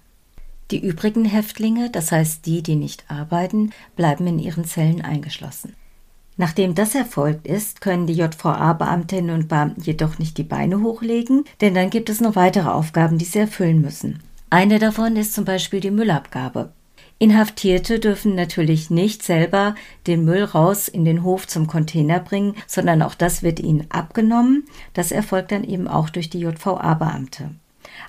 Die 0.69 0.85
übrigen 0.85 1.25
Häftlinge, 1.25 1.89
das 1.89 2.11
heißt 2.11 2.45
die, 2.45 2.61
die 2.61 2.75
nicht 2.75 3.05
arbeiten, 3.07 3.71
bleiben 3.95 4.27
in 4.27 4.37
ihren 4.37 4.65
Zellen 4.65 5.01
eingeschlossen. 5.01 5.73
Nachdem 6.39 6.73
das 6.73 6.95
erfolgt 6.95 7.47
ist, 7.47 7.81
können 7.81 8.07
die 8.07 8.13
JVA-Beamtinnen 8.13 9.35
und 9.35 9.49
Beamten 9.49 9.81
jedoch 9.81 10.19
nicht 10.19 10.37
die 10.37 10.43
Beine 10.43 10.81
hochlegen, 10.81 11.43
denn 11.59 11.75
dann 11.75 11.89
gibt 11.89 12.09
es 12.09 12.21
noch 12.21 12.37
weitere 12.37 12.69
Aufgaben, 12.69 13.17
die 13.17 13.25
sie 13.25 13.39
erfüllen 13.39 13.81
müssen. 13.81 14.23
Eine 14.49 14.79
davon 14.79 15.17
ist 15.17 15.33
zum 15.33 15.43
Beispiel 15.43 15.81
die 15.81 15.91
Müllabgabe. 15.91 16.71
Inhaftierte 17.17 17.99
dürfen 17.99 18.35
natürlich 18.35 18.89
nicht 18.89 19.21
selber 19.21 19.75
den 20.07 20.23
Müll 20.23 20.45
raus 20.45 20.87
in 20.87 21.03
den 21.03 21.25
Hof 21.25 21.45
zum 21.45 21.67
Container 21.67 22.21
bringen, 22.21 22.55
sondern 22.67 23.01
auch 23.01 23.15
das 23.15 23.43
wird 23.43 23.59
ihnen 23.59 23.87
abgenommen. 23.89 24.63
Das 24.93 25.11
erfolgt 25.11 25.51
dann 25.51 25.65
eben 25.65 25.89
auch 25.89 26.09
durch 26.09 26.29
die 26.29 26.39
JVA-Beamte. 26.39 27.49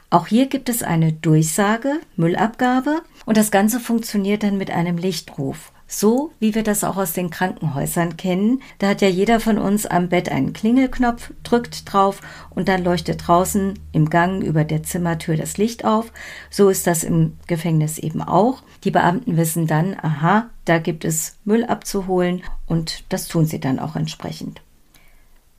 Auch 0.09 0.29
hier 0.29 0.47
gibt 0.47 0.69
es 0.69 0.85
eine 0.85 1.13
Durchsage, 1.13 1.95
Müllabgabe, 2.15 3.03
und 3.27 3.37
das 3.37 3.51
Ganze 3.51 3.81
funktioniert 3.81 4.45
dann 4.45 4.57
mit 4.57 4.71
einem 4.71 4.99
Lichtruf. 4.99 5.73
So 5.93 6.31
wie 6.39 6.55
wir 6.55 6.63
das 6.63 6.85
auch 6.85 6.97
aus 6.97 7.15
den 7.15 7.31
Krankenhäusern 7.31 8.17
kennen. 8.17 8.63
Da 8.79 8.91
hat 8.91 9.03
ja 9.03 9.09
jeder 9.09 9.41
von 9.41 9.59
uns 9.59 9.87
am 9.87 10.09
Bett 10.09 10.29
einen 10.29 10.53
Klingelknopf, 10.53 11.33
drückt 11.43 11.93
drauf 11.93 12.21
und 12.51 12.69
dann 12.69 12.85
leuchtet 12.85 13.27
draußen 13.27 13.77
im 13.91 14.09
Gang 14.09 14.41
über 14.41 14.63
der 14.63 14.85
Zimmertür 14.85 15.37
das 15.37 15.59
Licht 15.59 15.85
auf. 15.85 16.13
So 16.49 16.69
ist 16.69 16.87
das 16.87 17.03
im 17.03 17.37
Gefängnis 17.49 17.99
eben 17.99 18.23
auch. 18.23 18.63
Die 18.85 18.93
Beamten 18.93 19.37
wissen 19.37 19.67
dann, 19.67 19.97
aha, 20.01 20.49
da 20.65 20.79
gibt 20.79 21.05
es 21.05 21.39
Müll 21.45 21.65
abzuholen 21.65 22.43
und 22.67 23.03
das 23.09 23.27
tun 23.27 23.47
sie 23.47 23.59
dann 23.59 23.81
auch 23.81 23.97
entsprechend. 23.97 24.63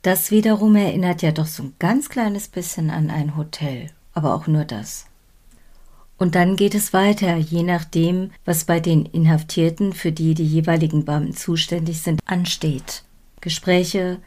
Das 0.00 0.30
wiederum 0.30 0.74
erinnert 0.76 1.20
ja 1.20 1.30
doch 1.30 1.46
so 1.46 1.64
ein 1.64 1.74
ganz 1.78 2.08
kleines 2.08 2.48
bisschen 2.48 2.88
an 2.88 3.10
ein 3.10 3.36
Hotel, 3.36 3.90
aber 4.14 4.34
auch 4.34 4.46
nur 4.46 4.64
das. 4.64 5.04
Und 6.22 6.36
dann 6.36 6.54
geht 6.54 6.76
es 6.76 6.92
weiter, 6.92 7.34
je 7.36 7.64
nachdem, 7.64 8.30
was 8.44 8.64
bei 8.64 8.78
den 8.78 9.06
Inhaftierten, 9.06 9.92
für 9.92 10.12
die 10.12 10.34
die 10.34 10.46
jeweiligen 10.46 11.04
Beamten 11.04 11.34
zuständig 11.34 12.00
sind, 12.00 12.20
ansteht. 12.26 13.02
Gespräche, 13.40 14.18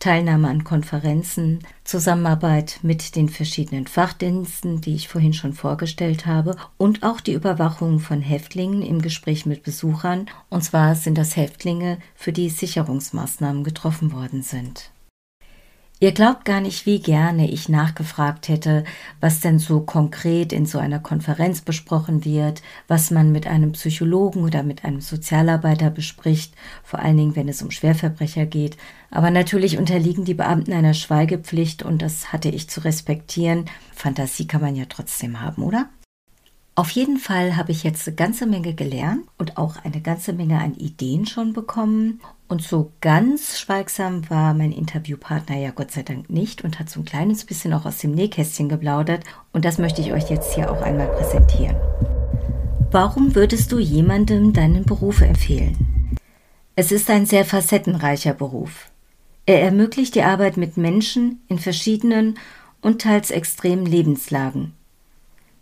Teilnahme 0.00 0.48
an 0.48 0.64
Konferenzen, 0.64 1.60
Zusammenarbeit 1.84 2.80
mit 2.82 3.14
den 3.14 3.28
verschiedenen 3.28 3.86
Fachdiensten, 3.86 4.80
die 4.80 4.96
ich 4.96 5.06
vorhin 5.06 5.32
schon 5.32 5.52
vorgestellt 5.52 6.26
habe, 6.26 6.56
und 6.76 7.04
auch 7.04 7.20
die 7.20 7.34
Überwachung 7.34 8.00
von 8.00 8.20
Häftlingen 8.20 8.82
im 8.82 9.00
Gespräch 9.00 9.46
mit 9.46 9.62
Besuchern, 9.62 10.26
und 10.50 10.64
zwar 10.64 10.96
sind 10.96 11.16
das 11.16 11.36
Häftlinge, 11.36 11.98
für 12.16 12.32
die 12.32 12.48
Sicherungsmaßnahmen 12.48 13.62
getroffen 13.62 14.10
worden 14.10 14.42
sind. 14.42 14.90
Ihr 16.04 16.12
glaubt 16.12 16.44
gar 16.44 16.60
nicht, 16.60 16.84
wie 16.84 17.00
gerne 17.00 17.50
ich 17.50 17.70
nachgefragt 17.70 18.48
hätte, 18.48 18.84
was 19.22 19.40
denn 19.40 19.58
so 19.58 19.80
konkret 19.80 20.52
in 20.52 20.66
so 20.66 20.78
einer 20.78 20.98
Konferenz 20.98 21.62
besprochen 21.62 22.26
wird, 22.26 22.60
was 22.88 23.10
man 23.10 23.32
mit 23.32 23.46
einem 23.46 23.72
Psychologen 23.72 24.44
oder 24.44 24.62
mit 24.64 24.84
einem 24.84 25.00
Sozialarbeiter 25.00 25.88
bespricht, 25.88 26.52
vor 26.82 26.98
allen 26.98 27.16
Dingen, 27.16 27.36
wenn 27.36 27.48
es 27.48 27.62
um 27.62 27.70
Schwerverbrecher 27.70 28.44
geht. 28.44 28.76
Aber 29.10 29.30
natürlich 29.30 29.78
unterliegen 29.78 30.26
die 30.26 30.34
Beamten 30.34 30.74
einer 30.74 30.92
Schweigepflicht 30.92 31.82
und 31.82 32.02
das 32.02 32.34
hatte 32.34 32.50
ich 32.50 32.68
zu 32.68 32.84
respektieren. 32.84 33.64
Fantasie 33.94 34.46
kann 34.46 34.60
man 34.60 34.76
ja 34.76 34.84
trotzdem 34.86 35.40
haben, 35.40 35.62
oder? 35.62 35.88
Auf 36.76 36.90
jeden 36.90 37.18
Fall 37.18 37.56
habe 37.56 37.70
ich 37.70 37.84
jetzt 37.84 38.08
eine 38.08 38.16
ganze 38.16 38.46
Menge 38.46 38.74
gelernt 38.74 39.22
und 39.38 39.58
auch 39.58 39.76
eine 39.84 40.00
ganze 40.00 40.32
Menge 40.32 40.58
an 40.58 40.74
Ideen 40.74 41.24
schon 41.24 41.52
bekommen. 41.52 42.20
Und 42.48 42.62
so 42.62 42.90
ganz 43.00 43.60
schweigsam 43.60 44.28
war 44.28 44.54
mein 44.54 44.72
Interviewpartner 44.72 45.56
ja 45.56 45.70
Gott 45.70 45.92
sei 45.92 46.02
Dank 46.02 46.30
nicht 46.30 46.64
und 46.64 46.80
hat 46.80 46.90
so 46.90 47.00
ein 47.00 47.04
kleines 47.04 47.44
bisschen 47.44 47.72
auch 47.74 47.84
aus 47.84 47.98
dem 47.98 48.10
Nähkästchen 48.10 48.68
geplaudert. 48.68 49.22
Und 49.52 49.64
das 49.64 49.78
möchte 49.78 50.00
ich 50.00 50.12
euch 50.12 50.30
jetzt 50.30 50.52
hier 50.52 50.68
auch 50.68 50.82
einmal 50.82 51.06
präsentieren. 51.06 51.76
Warum 52.90 53.36
würdest 53.36 53.70
du 53.70 53.78
jemandem 53.78 54.52
deinen 54.52 54.84
Beruf 54.84 55.20
empfehlen? 55.20 56.16
Es 56.74 56.90
ist 56.90 57.08
ein 57.08 57.24
sehr 57.24 57.44
facettenreicher 57.44 58.34
Beruf. 58.34 58.90
Er 59.46 59.62
ermöglicht 59.62 60.16
die 60.16 60.22
Arbeit 60.22 60.56
mit 60.56 60.76
Menschen 60.76 61.40
in 61.46 61.60
verschiedenen 61.60 62.36
und 62.80 63.00
teils 63.00 63.30
extremen 63.30 63.86
Lebenslagen. 63.86 64.72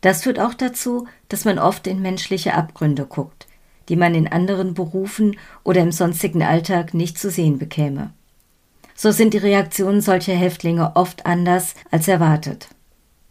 Das 0.02 0.22
führt 0.22 0.38
auch 0.38 0.52
dazu, 0.52 1.06
dass 1.28 1.46
man 1.46 1.58
oft 1.58 1.86
in 1.86 2.02
menschliche 2.02 2.54
Abgründe 2.54 3.06
guckt, 3.06 3.46
die 3.88 3.96
man 3.96 4.14
in 4.14 4.28
anderen 4.28 4.74
Berufen 4.74 5.36
oder 5.64 5.80
im 5.80 5.92
sonstigen 5.92 6.42
Alltag 6.42 6.92
nicht 6.92 7.18
zu 7.18 7.30
sehen 7.30 7.58
bekäme. 7.58 8.10
So 8.94 9.10
sind 9.10 9.32
die 9.32 9.38
Reaktionen 9.38 10.00
solcher 10.00 10.34
Häftlinge 10.34 10.96
oft 10.96 11.24
anders 11.24 11.74
als 11.90 12.08
erwartet. 12.08 12.68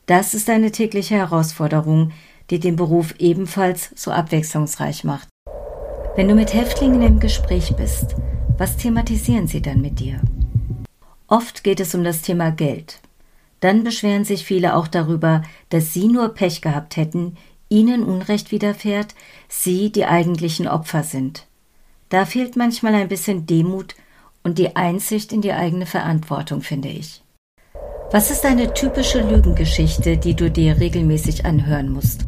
Das 0.08 0.34
ist 0.34 0.50
eine 0.50 0.72
tägliche 0.72 1.16
Herausforderung, 1.16 2.12
die 2.50 2.60
den 2.60 2.76
Beruf 2.76 3.16
ebenfalls 3.20 3.92
so 3.96 4.12
abwechslungsreich 4.12 5.04
macht. 5.04 5.28
Wenn 6.16 6.28
du 6.28 6.36
mit 6.36 6.54
Häftlingen 6.54 7.02
im 7.02 7.20
Gespräch 7.20 7.74
bist, 7.76 8.16
was 8.58 8.78
thematisieren 8.78 9.48
sie 9.48 9.62
dann 9.62 9.82
mit 9.82 10.00
dir? 10.00 10.20
Oft 11.28 11.64
geht 11.64 11.80
es 11.80 11.96
um 11.96 12.04
das 12.04 12.22
Thema 12.22 12.52
Geld. 12.52 13.00
Dann 13.62 13.84
beschweren 13.84 14.26
sich 14.26 14.44
viele 14.44 14.76
auch 14.76 14.88
darüber, 14.88 15.44
dass 15.70 15.94
sie 15.94 16.08
nur 16.08 16.30
Pech 16.34 16.62
gehabt 16.62 16.98
hätten, 16.98 17.38
ihnen 17.70 18.04
Unrecht 18.04 18.52
widerfährt, 18.52 19.16
sie 19.48 19.92
die 19.92 20.06
eigentlichen 20.06 20.68
Opfer 20.68 21.04
sind. 21.04 21.48
Da 22.10 22.26
fehlt 22.26 22.58
manchmal 22.58 22.96
ein 22.96 23.08
bisschen 23.08 23.46
Demut 23.46 23.96
und 24.44 24.58
die 24.58 24.76
Einsicht 24.76 25.32
in 25.32 25.42
die 25.42 25.54
eigene 25.54 25.86
Verantwortung, 25.86 26.62
finde 26.62 26.90
ich. 26.90 27.24
Was 28.12 28.30
ist 28.30 28.46
eine 28.46 28.74
typische 28.74 29.22
Lügengeschichte, 29.22 30.18
die 30.18 30.36
du 30.36 30.52
dir 30.52 30.80
regelmäßig 30.80 31.46
anhören 31.46 31.90
musst? 31.94 32.26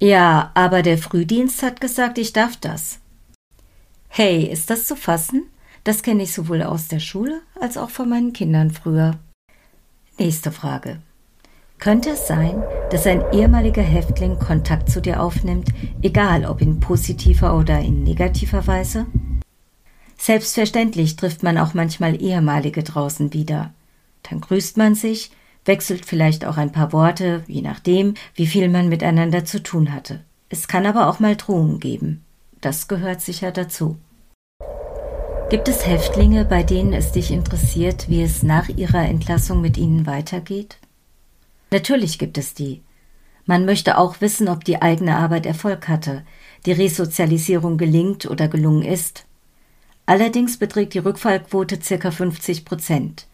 Ja, 0.00 0.52
aber 0.54 0.82
der 0.82 0.96
Frühdienst 0.96 1.62
hat 1.62 1.80
gesagt, 1.80 2.16
ich 2.16 2.32
darf 2.32 2.56
das. 2.56 3.00
Hey, 4.08 4.44
ist 4.44 4.70
das 4.70 4.86
zu 4.86 4.96
fassen? 4.96 5.44
Das 5.84 6.02
kenne 6.02 6.22
ich 6.22 6.32
sowohl 6.32 6.62
aus 6.62 6.88
der 6.88 7.00
Schule 7.00 7.42
als 7.60 7.76
auch 7.76 7.90
von 7.90 8.08
meinen 8.08 8.32
Kindern 8.32 8.70
früher. 8.70 9.18
Nächste 10.18 10.50
Frage. 10.50 10.98
Könnte 11.78 12.10
es 12.10 12.26
sein, 12.26 12.62
dass 12.90 13.06
ein 13.06 13.22
ehemaliger 13.32 13.82
Häftling 13.82 14.38
Kontakt 14.38 14.88
zu 14.88 15.02
dir 15.02 15.22
aufnimmt, 15.22 15.68
egal 16.00 16.46
ob 16.46 16.62
in 16.62 16.80
positiver 16.80 17.56
oder 17.56 17.80
in 17.80 18.02
negativer 18.02 18.66
Weise? 18.66 19.04
Selbstverständlich 20.16 21.16
trifft 21.16 21.42
man 21.42 21.58
auch 21.58 21.74
manchmal 21.74 22.20
ehemalige 22.20 22.82
draußen 22.82 23.34
wieder. 23.34 23.74
Dann 24.22 24.40
grüßt 24.40 24.78
man 24.78 24.94
sich, 24.94 25.30
wechselt 25.66 26.06
vielleicht 26.06 26.46
auch 26.46 26.56
ein 26.56 26.72
paar 26.72 26.94
Worte, 26.94 27.44
je 27.46 27.60
nachdem, 27.60 28.14
wie 28.34 28.46
viel 28.46 28.70
man 28.70 28.88
miteinander 28.88 29.44
zu 29.44 29.62
tun 29.62 29.92
hatte. 29.92 30.20
Es 30.48 30.66
kann 30.66 30.86
aber 30.86 31.08
auch 31.08 31.20
mal 31.20 31.36
Drohungen 31.36 31.78
geben. 31.78 32.24
Das 32.62 32.88
gehört 32.88 33.20
sicher 33.20 33.52
dazu. 33.52 33.98
Gibt 35.48 35.68
es 35.68 35.86
Häftlinge, 35.86 36.44
bei 36.44 36.64
denen 36.64 36.92
es 36.92 37.12
dich 37.12 37.30
interessiert, 37.30 38.08
wie 38.08 38.20
es 38.20 38.42
nach 38.42 38.68
ihrer 38.68 39.06
Entlassung 39.06 39.60
mit 39.60 39.78
ihnen 39.78 40.04
weitergeht? 40.04 40.78
Natürlich 41.70 42.18
gibt 42.18 42.36
es 42.36 42.52
die. 42.52 42.82
Man 43.44 43.64
möchte 43.64 43.96
auch 43.96 44.20
wissen, 44.20 44.48
ob 44.48 44.64
die 44.64 44.82
eigene 44.82 45.16
Arbeit 45.16 45.46
Erfolg 45.46 45.86
hatte, 45.86 46.24
die 46.66 46.72
Resozialisierung 46.72 47.78
gelingt 47.78 48.26
oder 48.26 48.48
gelungen 48.48 48.82
ist. 48.82 49.24
Allerdings 50.04 50.58
beträgt 50.58 50.94
die 50.94 50.98
Rückfallquote 50.98 51.78
ca. 51.78 52.10
50 52.10 52.64
Prozent. 52.64 53.28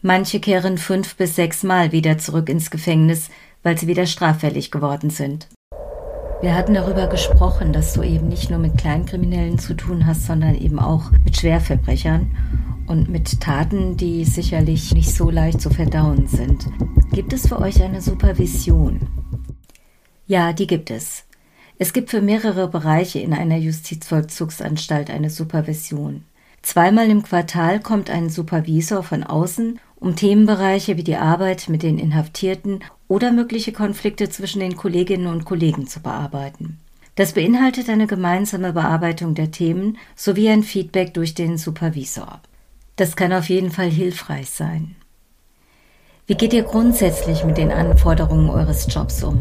Manche 0.00 0.40
kehren 0.40 0.78
fünf 0.78 1.14
bis 1.16 1.36
sechs 1.36 1.62
Mal 1.62 1.92
wieder 1.92 2.16
zurück 2.16 2.48
ins 2.48 2.70
Gefängnis, 2.70 3.28
weil 3.62 3.76
sie 3.76 3.86
wieder 3.86 4.06
straffällig 4.06 4.70
geworden 4.70 5.10
sind. 5.10 5.46
Wir 6.40 6.54
hatten 6.54 6.74
darüber 6.74 7.06
gesprochen, 7.06 7.72
dass 7.72 7.94
du 7.94 8.02
eben 8.02 8.28
nicht 8.28 8.50
nur 8.50 8.58
mit 8.58 8.76
Kleinkriminellen 8.76 9.58
zu 9.58 9.74
tun 9.74 10.06
hast, 10.06 10.26
sondern 10.26 10.54
eben 10.54 10.78
auch 10.78 11.10
mit 11.24 11.36
Schwerverbrechern 11.36 12.36
und 12.86 13.08
mit 13.08 13.40
Taten, 13.40 13.96
die 13.96 14.24
sicherlich 14.24 14.92
nicht 14.92 15.14
so 15.14 15.30
leicht 15.30 15.60
zu 15.60 15.70
verdauen 15.70 16.26
sind. 16.26 16.66
Gibt 17.12 17.32
es 17.32 17.48
für 17.48 17.58
euch 17.58 17.82
eine 17.82 18.00
Supervision? 18.00 19.00
Ja, 20.26 20.52
die 20.52 20.66
gibt 20.66 20.90
es. 20.90 21.24
Es 21.78 21.92
gibt 21.92 22.10
für 22.10 22.20
mehrere 22.20 22.68
Bereiche 22.68 23.18
in 23.18 23.32
einer 23.32 23.56
Justizvollzugsanstalt 23.56 25.10
eine 25.10 25.30
Supervision. 25.30 26.24
Zweimal 26.62 27.10
im 27.10 27.22
Quartal 27.22 27.80
kommt 27.80 28.10
ein 28.10 28.30
Supervisor 28.30 29.02
von 29.02 29.22
außen, 29.22 29.80
um 30.04 30.16
Themenbereiche 30.16 30.98
wie 30.98 31.02
die 31.02 31.16
Arbeit 31.16 31.70
mit 31.70 31.82
den 31.82 31.98
Inhaftierten 31.98 32.80
oder 33.08 33.32
mögliche 33.32 33.72
Konflikte 33.72 34.28
zwischen 34.28 34.60
den 34.60 34.76
Kolleginnen 34.76 35.28
und 35.28 35.46
Kollegen 35.46 35.86
zu 35.86 36.00
bearbeiten. 36.00 36.78
Das 37.14 37.32
beinhaltet 37.32 37.88
eine 37.88 38.06
gemeinsame 38.06 38.74
Bearbeitung 38.74 39.34
der 39.34 39.50
Themen 39.50 39.96
sowie 40.14 40.50
ein 40.50 40.62
Feedback 40.62 41.14
durch 41.14 41.34
den 41.34 41.56
Supervisor. 41.56 42.40
Das 42.96 43.16
kann 43.16 43.32
auf 43.32 43.48
jeden 43.48 43.70
Fall 43.70 43.88
hilfreich 43.88 44.50
sein. 44.50 44.94
Wie 46.26 46.34
geht 46.34 46.52
ihr 46.52 46.64
grundsätzlich 46.64 47.44
mit 47.44 47.56
den 47.56 47.72
Anforderungen 47.72 48.50
eures 48.50 48.92
Jobs 48.92 49.22
um? 49.22 49.40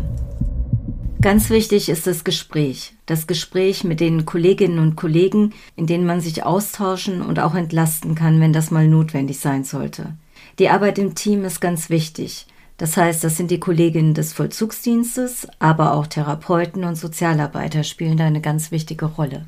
Ganz 1.20 1.50
wichtig 1.50 1.90
ist 1.90 2.08
das 2.08 2.24
Gespräch. 2.24 2.96
Das 3.06 3.28
Gespräch 3.28 3.84
mit 3.84 4.00
den 4.00 4.26
Kolleginnen 4.26 4.80
und 4.80 4.96
Kollegen, 4.96 5.54
in 5.76 5.88
denen 5.88 6.06
man 6.06 6.22
sich 6.22 6.44
austauschen 6.44 7.22
und 7.22 7.40
auch 7.40 7.56
entlasten 7.56 8.16
kann, 8.16 8.40
wenn 8.40 8.54
das 8.54 8.72
mal 8.72 8.88
notwendig 8.88 9.40
sein 9.40 9.66
sollte. 9.66 10.14
Die 10.60 10.70
Arbeit 10.70 10.98
im 10.98 11.16
Team 11.16 11.46
ist 11.46 11.60
ganz 11.62 11.90
wichtig. 11.90 12.48
Das 12.78 12.98
heißt, 12.98 13.24
das 13.24 13.38
sind 13.38 13.52
die 13.52 13.60
Kolleginnen 13.60 14.14
des 14.14 14.34
Vollzugsdienstes, 14.34 15.48
aber 15.60 15.94
auch 15.94 16.08
Therapeuten 16.08 16.84
und 16.84 16.96
Sozialarbeiter 16.96 17.84
spielen 17.84 18.18
da 18.18 18.26
eine 18.26 18.42
ganz 18.42 18.72
wichtige 18.72 19.06
Rolle. 19.06 19.46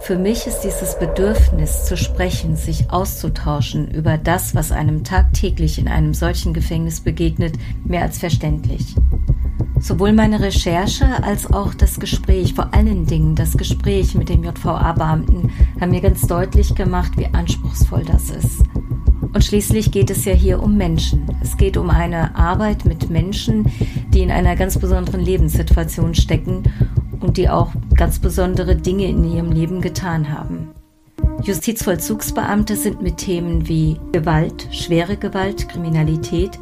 Für 0.00 0.16
mich 0.16 0.46
ist 0.46 0.60
dieses 0.60 0.98
Bedürfnis 0.98 1.84
zu 1.84 1.96
sprechen, 1.96 2.56
sich 2.56 2.90
auszutauschen 2.90 3.90
über 3.90 4.16
das, 4.16 4.54
was 4.54 4.72
einem 4.72 5.04
tagtäglich 5.04 5.78
in 5.78 5.88
einem 5.88 6.14
solchen 6.14 6.54
Gefängnis 6.54 7.00
begegnet, 7.00 7.56
mehr 7.84 8.02
als 8.02 8.18
verständlich. 8.18 8.94
Sowohl 9.80 10.12
meine 10.12 10.40
Recherche 10.40 11.22
als 11.22 11.52
auch 11.52 11.72
das 11.72 12.00
Gespräch, 12.00 12.54
vor 12.54 12.74
allen 12.74 13.06
Dingen 13.06 13.34
das 13.34 13.56
Gespräch 13.56 14.14
mit 14.14 14.28
dem 14.28 14.42
JVA-Beamten, 14.42 15.50
haben 15.80 15.90
mir 15.90 16.00
ganz 16.00 16.26
deutlich 16.26 16.74
gemacht, 16.74 17.12
wie 17.16 17.26
anspruchsvoll 17.26 18.04
das 18.04 18.30
ist. 18.30 18.64
Und 19.32 19.44
schließlich 19.44 19.92
geht 19.92 20.10
es 20.10 20.24
ja 20.24 20.32
hier 20.32 20.62
um 20.62 20.76
Menschen. 20.76 21.26
Es 21.40 21.56
geht 21.56 21.76
um 21.76 21.90
eine 21.90 22.34
Arbeit 22.34 22.84
mit 22.86 23.10
Menschen, 23.10 23.70
die 24.08 24.22
in 24.22 24.30
einer 24.30 24.56
ganz 24.56 24.78
besonderen 24.78 25.20
Lebenssituation 25.20 26.14
stecken 26.14 26.64
und 27.20 27.36
die 27.36 27.48
auch 27.48 27.70
ganz 27.94 28.18
besondere 28.18 28.76
Dinge 28.76 29.06
in 29.06 29.24
ihrem 29.24 29.52
Leben 29.52 29.80
getan 29.80 30.32
haben. 30.32 30.70
Justizvollzugsbeamte 31.42 32.74
sind 32.74 33.00
mit 33.00 33.18
Themen 33.18 33.68
wie 33.68 33.98
Gewalt, 34.12 34.68
schwere 34.72 35.16
Gewalt, 35.16 35.68
Kriminalität 35.68 36.58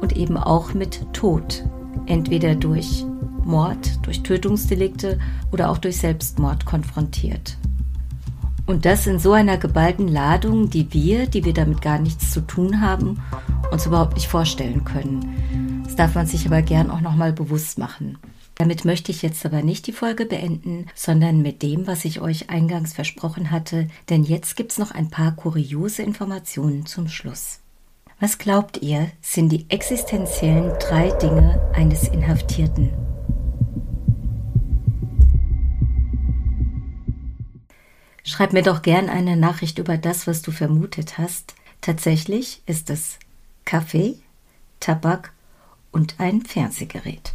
und 0.00 0.16
eben 0.16 0.36
auch 0.36 0.74
mit 0.74 1.06
Tod, 1.12 1.64
entweder 2.06 2.54
durch 2.54 3.04
Mord, 3.44 4.04
durch 4.06 4.22
Tötungsdelikte 4.22 5.18
oder 5.50 5.70
auch 5.70 5.78
durch 5.78 5.98
Selbstmord 5.98 6.64
konfrontiert. 6.64 7.56
Und 8.66 8.84
das 8.84 9.06
in 9.06 9.18
so 9.18 9.32
einer 9.32 9.56
geballten 9.58 10.06
Ladung, 10.08 10.70
die 10.70 10.92
wir, 10.92 11.26
die 11.26 11.44
wir 11.44 11.52
damit 11.52 11.82
gar 11.82 11.98
nichts 11.98 12.30
zu 12.30 12.40
tun 12.40 12.80
haben, 12.80 13.20
uns 13.70 13.86
überhaupt 13.86 14.14
nicht 14.14 14.28
vorstellen 14.28 14.84
können. 14.84 15.82
Das 15.84 15.96
darf 15.96 16.14
man 16.14 16.26
sich 16.26 16.46
aber 16.46 16.62
gern 16.62 16.90
auch 16.90 17.00
nochmal 17.00 17.32
bewusst 17.32 17.78
machen. 17.78 18.18
Damit 18.54 18.84
möchte 18.84 19.10
ich 19.10 19.22
jetzt 19.22 19.44
aber 19.44 19.62
nicht 19.62 19.86
die 19.86 19.92
Folge 19.92 20.26
beenden, 20.26 20.86
sondern 20.94 21.42
mit 21.42 21.62
dem, 21.62 21.86
was 21.86 22.04
ich 22.04 22.20
euch 22.20 22.50
eingangs 22.50 22.92
versprochen 22.92 23.50
hatte, 23.50 23.88
denn 24.08 24.22
jetzt 24.22 24.56
gibt's 24.56 24.78
noch 24.78 24.92
ein 24.92 25.10
paar 25.10 25.32
kuriose 25.32 26.02
Informationen 26.02 26.86
zum 26.86 27.08
Schluss. 27.08 27.61
Was 28.22 28.38
glaubt 28.38 28.80
ihr, 28.82 29.10
sind 29.20 29.48
die 29.48 29.68
existenziellen 29.68 30.72
drei 30.78 31.10
Dinge 31.10 31.60
eines 31.74 32.06
Inhaftierten? 32.06 32.92
Schreib 38.22 38.52
mir 38.52 38.62
doch 38.62 38.82
gern 38.82 39.08
eine 39.08 39.36
Nachricht 39.36 39.80
über 39.80 39.98
das, 39.98 40.28
was 40.28 40.40
du 40.40 40.52
vermutet 40.52 41.18
hast. 41.18 41.56
Tatsächlich 41.80 42.62
ist 42.64 42.90
es 42.90 43.18
Kaffee, 43.64 44.14
Tabak 44.78 45.32
und 45.90 46.14
ein 46.20 46.42
Fernsehgerät. 46.42 47.32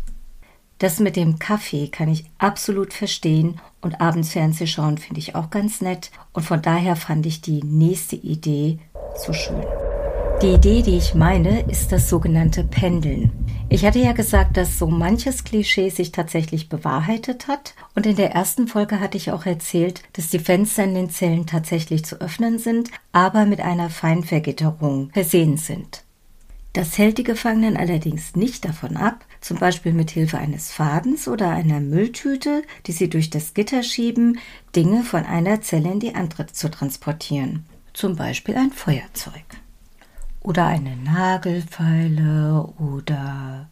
Das 0.79 1.01
mit 1.01 1.17
dem 1.17 1.37
Kaffee 1.37 1.89
kann 1.89 2.07
ich 2.07 2.23
absolut 2.37 2.93
verstehen 2.93 3.59
und 3.81 3.99
abends 3.99 4.31
Fernseh 4.31 4.67
schauen 4.67 4.97
finde 4.97 5.19
ich 5.19 5.35
auch 5.35 5.49
ganz 5.49 5.81
nett 5.81 6.11
und 6.31 6.43
von 6.43 6.61
daher 6.61 6.95
fand 6.95 7.25
ich 7.25 7.41
die 7.41 7.61
nächste 7.61 8.15
Idee 8.15 8.79
so 9.17 9.33
schön. 9.33 9.65
Die 10.41 10.53
Idee, 10.53 10.83
die 10.83 10.97
ich 10.97 11.15
meine, 11.15 11.61
ist 11.61 11.91
das 11.91 12.09
sogenannte 12.09 12.63
Pendeln. 12.63 13.31
Ich 13.69 13.83
hatte 13.83 13.97
ja 13.97 14.11
gesagt, 14.11 14.55
dass 14.55 14.77
so 14.77 14.85
manches 14.85 15.43
Klischee 15.43 15.89
sich 15.89 16.11
tatsächlich 16.11 16.69
bewahrheitet 16.69 17.47
hat 17.47 17.73
und 17.95 18.05
in 18.05 18.17
der 18.17 18.33
ersten 18.33 18.67
Folge 18.67 18.99
hatte 18.99 19.17
ich 19.17 19.31
auch 19.31 19.47
erzählt, 19.47 20.03
dass 20.13 20.29
die 20.29 20.37
Fenster 20.37 20.83
in 20.83 20.93
den 20.93 21.09
Zellen 21.09 21.47
tatsächlich 21.47 22.05
zu 22.05 22.21
öffnen 22.21 22.59
sind, 22.59 22.91
aber 23.11 23.47
mit 23.47 23.61
einer 23.61 23.89
Feinvergitterung 23.89 25.09
versehen 25.11 25.57
sind. 25.57 26.03
Das 26.73 26.99
hält 26.99 27.17
die 27.17 27.23
Gefangenen 27.23 27.75
allerdings 27.75 28.35
nicht 28.35 28.63
davon 28.63 28.95
ab, 28.95 29.25
zum 29.41 29.57
Beispiel 29.57 29.91
mit 29.91 30.11
Hilfe 30.11 30.37
eines 30.37 30.71
Fadens 30.71 31.27
oder 31.27 31.49
einer 31.49 31.79
Mülltüte, 31.79 32.61
die 32.85 32.91
sie 32.91 33.09
durch 33.09 33.31
das 33.31 33.55
Gitter 33.55 33.81
schieben, 33.81 34.37
Dinge 34.75 35.01
von 35.01 35.25
einer 35.25 35.61
Zelle 35.61 35.91
in 35.91 35.99
die 35.99 36.13
andere 36.13 36.45
zu 36.45 36.69
transportieren. 36.69 37.65
Zum 37.93 38.15
Beispiel 38.15 38.55
ein 38.55 38.71
Feuerzeug 38.71 39.43
oder 40.47 40.65
eine 40.65 40.95
Nagelfeile 40.95 42.69
oder 42.79 43.67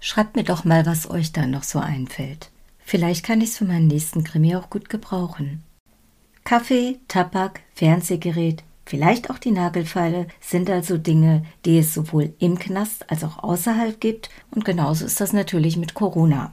Schreibt 0.00 0.34
mir 0.34 0.44
doch 0.44 0.64
mal, 0.64 0.84
was 0.86 1.08
euch 1.08 1.30
da 1.30 1.46
noch 1.46 1.62
so 1.62 1.78
einfällt. 1.78 2.50
Vielleicht 2.78 3.24
kann 3.24 3.40
ich 3.40 3.50
es 3.50 3.58
für 3.58 3.66
meinen 3.66 3.86
nächsten 3.86 4.24
Krimi 4.24 4.56
auch 4.56 4.68
gut 4.70 4.88
gebrauchen. 4.88 5.62
Kaffee, 6.42 6.98
Tabak, 7.06 7.60
Fernsehgerät, 7.74 8.64
vielleicht 8.84 9.30
auch 9.30 9.38
die 9.38 9.52
Nagelfeile 9.52 10.26
sind 10.40 10.70
also 10.70 10.96
Dinge, 10.98 11.44
die 11.66 11.78
es 11.78 11.94
sowohl 11.94 12.32
im 12.40 12.58
Knast 12.58 13.08
als 13.10 13.22
auch 13.22 13.44
außerhalb 13.44 14.00
gibt 14.00 14.30
und 14.50 14.64
genauso 14.64 15.04
ist 15.04 15.20
das 15.20 15.32
natürlich 15.32 15.76
mit 15.76 15.94
Corona. 15.94 16.52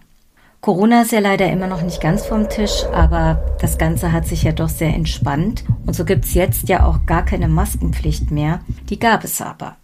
Corona 0.61 1.03
ist 1.03 1.11
ja 1.11 1.19
leider 1.19 1.49
immer 1.51 1.67
noch 1.67 1.81
nicht 1.81 2.01
ganz 2.01 2.25
vom 2.25 2.49
Tisch, 2.49 2.83
aber 2.91 3.55
das 3.61 3.77
Ganze 3.77 4.11
hat 4.11 4.27
sich 4.27 4.43
ja 4.43 4.51
doch 4.51 4.69
sehr 4.69 4.93
entspannt. 4.93 5.63
Und 5.85 5.95
so 5.95 6.03
gibt's 6.03 6.33
jetzt 6.33 6.67
ja 6.67 6.85
auch 6.85 7.05
gar 7.05 7.23
keine 7.23 7.47
Maskenpflicht 7.47 8.31
mehr. 8.31 8.61
Die 8.89 8.99
gab 8.99 9.23
es 9.23 9.39
aber. 9.39 9.77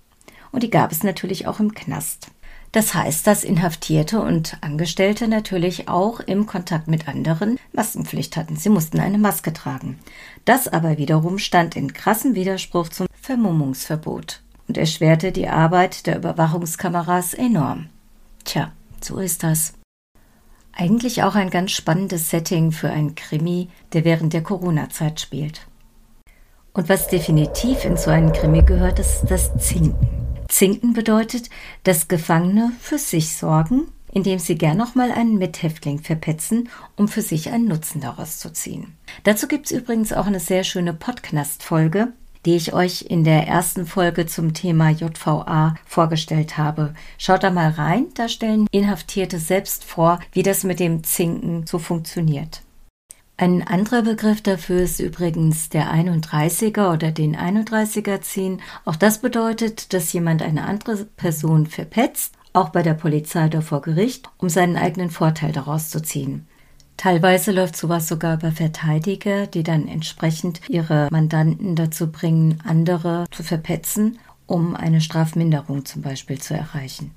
Und 0.52 0.64
die 0.64 0.70
gab 0.70 0.92
es 0.92 1.04
natürlich 1.04 1.48
auch 1.48 1.60
im 1.60 1.74
Knast. 1.74 2.28
Das 2.74 2.96
heißt, 2.96 3.28
dass 3.28 3.44
Inhaftierte 3.44 4.20
und 4.20 4.58
Angestellte 4.62 5.28
natürlich 5.28 5.90
auch 5.90 6.20
im 6.20 6.48
Kontakt 6.48 6.88
mit 6.88 7.08
anderen 7.08 7.60
Maskenpflicht 7.72 8.36
hatten. 8.36 8.56
Sie 8.56 8.70
mussten 8.70 9.00
eine 9.00 9.20
Maske 9.20 9.54
tragen. 9.54 10.00
Das 10.44 10.68
aber 10.68 10.98
wiederum 10.98 11.38
stand 11.38 11.76
in 11.76 11.94
krassem 11.94 12.34
Widerspruch 12.34 12.90
zum 12.90 13.06
Vermummungsverbot 13.22 14.42
und 14.68 14.78
erschwerte 14.78 15.32
die 15.32 15.48
Arbeit 15.48 16.08
der 16.08 16.18
Überwachungskameras 16.18 17.36
enorm. 17.36 17.90
Tja, 18.44 18.72
so 19.02 19.20
ist 19.20 19.44
das. 19.44 19.74
Eigentlich 20.76 21.22
auch 21.22 21.36
ein 21.36 21.52
ganz 21.52 21.72
spannendes 21.72 22.30
Setting 22.30 22.72
für 22.72 22.90
ein 22.90 23.14
Krimi, 23.14 23.70
der 23.94 24.06
während 24.06 24.34
der 24.34 24.42
Corona-Zeit 24.42 25.22
spielt. 25.22 25.68
Und 26.74 26.90
was 26.90 27.08
definitiv 27.08 27.86
in 27.86 27.96
so 27.96 28.10
einen 28.10 28.34
Krimi 28.34 28.64
gehört, 28.64 28.98
ist 28.98 29.26
das 29.30 29.56
Zinken. 29.58 30.08
Zinken 30.48 30.94
bedeutet, 30.94 31.50
dass 31.84 32.08
Gefangene 32.08 32.72
für 32.80 32.98
sich 32.98 33.36
sorgen, 33.36 33.88
indem 34.12 34.40
sie 34.40 34.56
gern 34.56 34.78
nochmal 34.78 35.12
einen 35.12 35.38
Mithäftling 35.38 36.00
verpetzen, 36.00 36.70
um 36.96 37.08
für 37.08 37.22
sich 37.22 37.52
einen 37.52 37.68
Nutzen 37.68 38.02
daraus 38.02 38.40
zu 38.40 38.52
ziehen. 38.52 38.98
Dazu 39.24 39.48
gibt's 39.48 39.72
übrigens 39.72 40.12
auch 40.12 40.26
eine 40.26 40.40
sehr 40.40 40.64
schöne 40.64 40.94
Podcast-Folge, 40.94 42.14
die 42.46 42.56
ich 42.56 42.74
euch 42.74 43.04
in 43.04 43.24
der 43.24 43.48
ersten 43.48 43.86
Folge 43.86 44.26
zum 44.26 44.54
Thema 44.54 44.90
JVA 44.90 45.76
vorgestellt 45.86 46.58
habe. 46.58 46.94
Schaut 47.18 47.44
da 47.44 47.52
mal 47.52 47.70
rein, 47.70 48.08
da 48.16 48.28
stellen 48.28 48.68
Inhaftierte 48.72 49.40
selbst 49.40 49.84
vor, 49.84 50.20
wie 50.32 50.44
das 50.44 50.64
mit 50.64 50.80
dem 50.80 51.04
Zinken 51.04 51.66
so 51.66 51.80
funktioniert. 51.80 52.62
Ein 53.36 53.66
anderer 53.68 54.04
Begriff 54.04 54.42
dafür 54.42 54.82
ist 54.82 55.00
übrigens 55.00 55.70
der 55.70 55.92
31er 55.92 56.94
oder 56.94 57.12
den 57.12 57.36
31er 57.36 58.22
ziehen. 58.22 58.62
Auch 58.86 58.96
das 58.96 59.20
bedeutet, 59.20 59.92
dass 59.94 60.14
jemand 60.14 60.44
eine 60.44 60.66
andere 60.66 61.06
Person 61.06 61.66
verpetzt, 61.66 62.36
auch 62.54 62.70
bei 62.70 62.84
der 62.84 62.94
Polizei 62.94 63.48
oder 63.48 63.64
vor 63.64 63.82
Gericht, 63.82 64.30
um 64.38 64.50
seinen 64.50 64.78
eigenen 64.78 65.10
Vorteil 65.10 65.52
daraus 65.52 65.90
zu 65.90 66.02
ziehen. 66.02 66.48
Teilweise 67.04 67.52
läuft 67.52 67.76
sowas 67.76 68.08
sogar 68.08 68.36
über 68.36 68.54
Verteidiger, 68.54 69.46
die 69.46 69.64
dann 69.64 69.90
entsprechend 69.90 70.62
ihre 70.70 71.10
Mandanten 71.12 71.76
dazu 71.76 72.10
bringen, 72.10 72.60
andere 72.66 73.26
zu 73.30 73.44
verpetzen, 73.44 74.20
um 74.48 74.74
eine 74.74 75.02
Strafminderung 75.02 75.84
zum 75.84 76.02
Beispiel 76.02 76.40
zu 76.40 76.54
erreichen. 76.54 77.12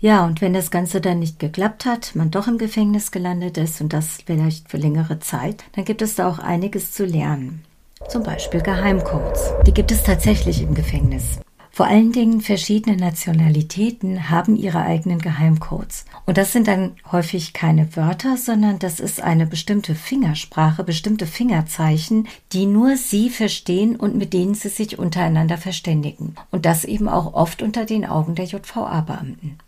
Ja, 0.00 0.26
und 0.26 0.40
wenn 0.40 0.54
das 0.54 0.72
Ganze 0.72 1.00
dann 1.00 1.20
nicht 1.20 1.38
geklappt 1.38 1.84
hat, 1.84 2.16
man 2.16 2.32
doch 2.32 2.48
im 2.48 2.58
Gefängnis 2.58 3.12
gelandet 3.12 3.58
ist 3.58 3.80
und 3.80 3.92
das 3.92 4.24
vielleicht 4.26 4.68
für 4.68 4.78
längere 4.78 5.20
Zeit, 5.20 5.62
dann 5.76 5.84
gibt 5.84 6.02
es 6.02 6.16
da 6.16 6.28
auch 6.28 6.40
einiges 6.40 6.90
zu 6.90 7.04
lernen. 7.04 7.62
Zum 8.08 8.24
Beispiel 8.24 8.60
Geheimcodes. 8.60 9.52
Die 9.68 9.72
gibt 9.72 9.92
es 9.92 10.02
tatsächlich 10.02 10.62
im 10.62 10.74
Gefängnis. 10.74 11.38
Vor 11.72 11.86
allen 11.86 12.12
Dingen 12.12 12.40
verschiedene 12.40 12.96
Nationalitäten 12.96 14.28
haben 14.28 14.56
ihre 14.56 14.80
eigenen 14.82 15.20
Geheimcodes. 15.20 16.04
Und 16.26 16.36
das 16.36 16.52
sind 16.52 16.66
dann 16.66 16.96
häufig 17.12 17.52
keine 17.52 17.96
Wörter, 17.96 18.36
sondern 18.36 18.80
das 18.80 18.98
ist 18.98 19.22
eine 19.22 19.46
bestimmte 19.46 19.94
Fingersprache, 19.94 20.82
bestimmte 20.82 21.26
Fingerzeichen, 21.26 22.26
die 22.52 22.66
nur 22.66 22.96
sie 22.96 23.30
verstehen 23.30 23.96
und 23.96 24.16
mit 24.16 24.32
denen 24.32 24.54
sie 24.54 24.68
sich 24.68 24.98
untereinander 24.98 25.58
verständigen. 25.58 26.34
Und 26.50 26.66
das 26.66 26.84
eben 26.84 27.08
auch 27.08 27.34
oft 27.34 27.62
unter 27.62 27.84
den 27.84 28.04
Augen 28.04 28.34
der 28.34 28.46
JVA-Beamten. 28.46 29.58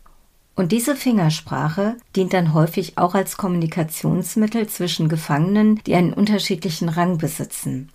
Und 0.55 0.71
diese 0.71 0.95
Fingersprache 0.95 1.95
dient 2.15 2.33
dann 2.33 2.53
häufig 2.53 2.97
auch 2.97 3.15
als 3.15 3.37
Kommunikationsmittel 3.37 4.67
zwischen 4.67 5.09
Gefangenen, 5.09 5.79
die 5.87 5.95
einen 5.95 6.13
unterschiedlichen 6.13 6.89
Rang 6.89 7.17
besitzen. 7.17 7.89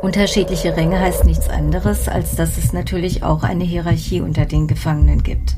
Unterschiedliche 0.00 0.76
Ränge 0.76 1.00
heißt 1.00 1.24
nichts 1.24 1.48
anderes, 1.48 2.08
als 2.08 2.36
dass 2.36 2.56
es 2.56 2.72
natürlich 2.72 3.24
auch 3.24 3.42
eine 3.42 3.64
Hierarchie 3.64 4.20
unter 4.20 4.46
den 4.46 4.68
Gefangenen 4.68 5.24
gibt. 5.24 5.56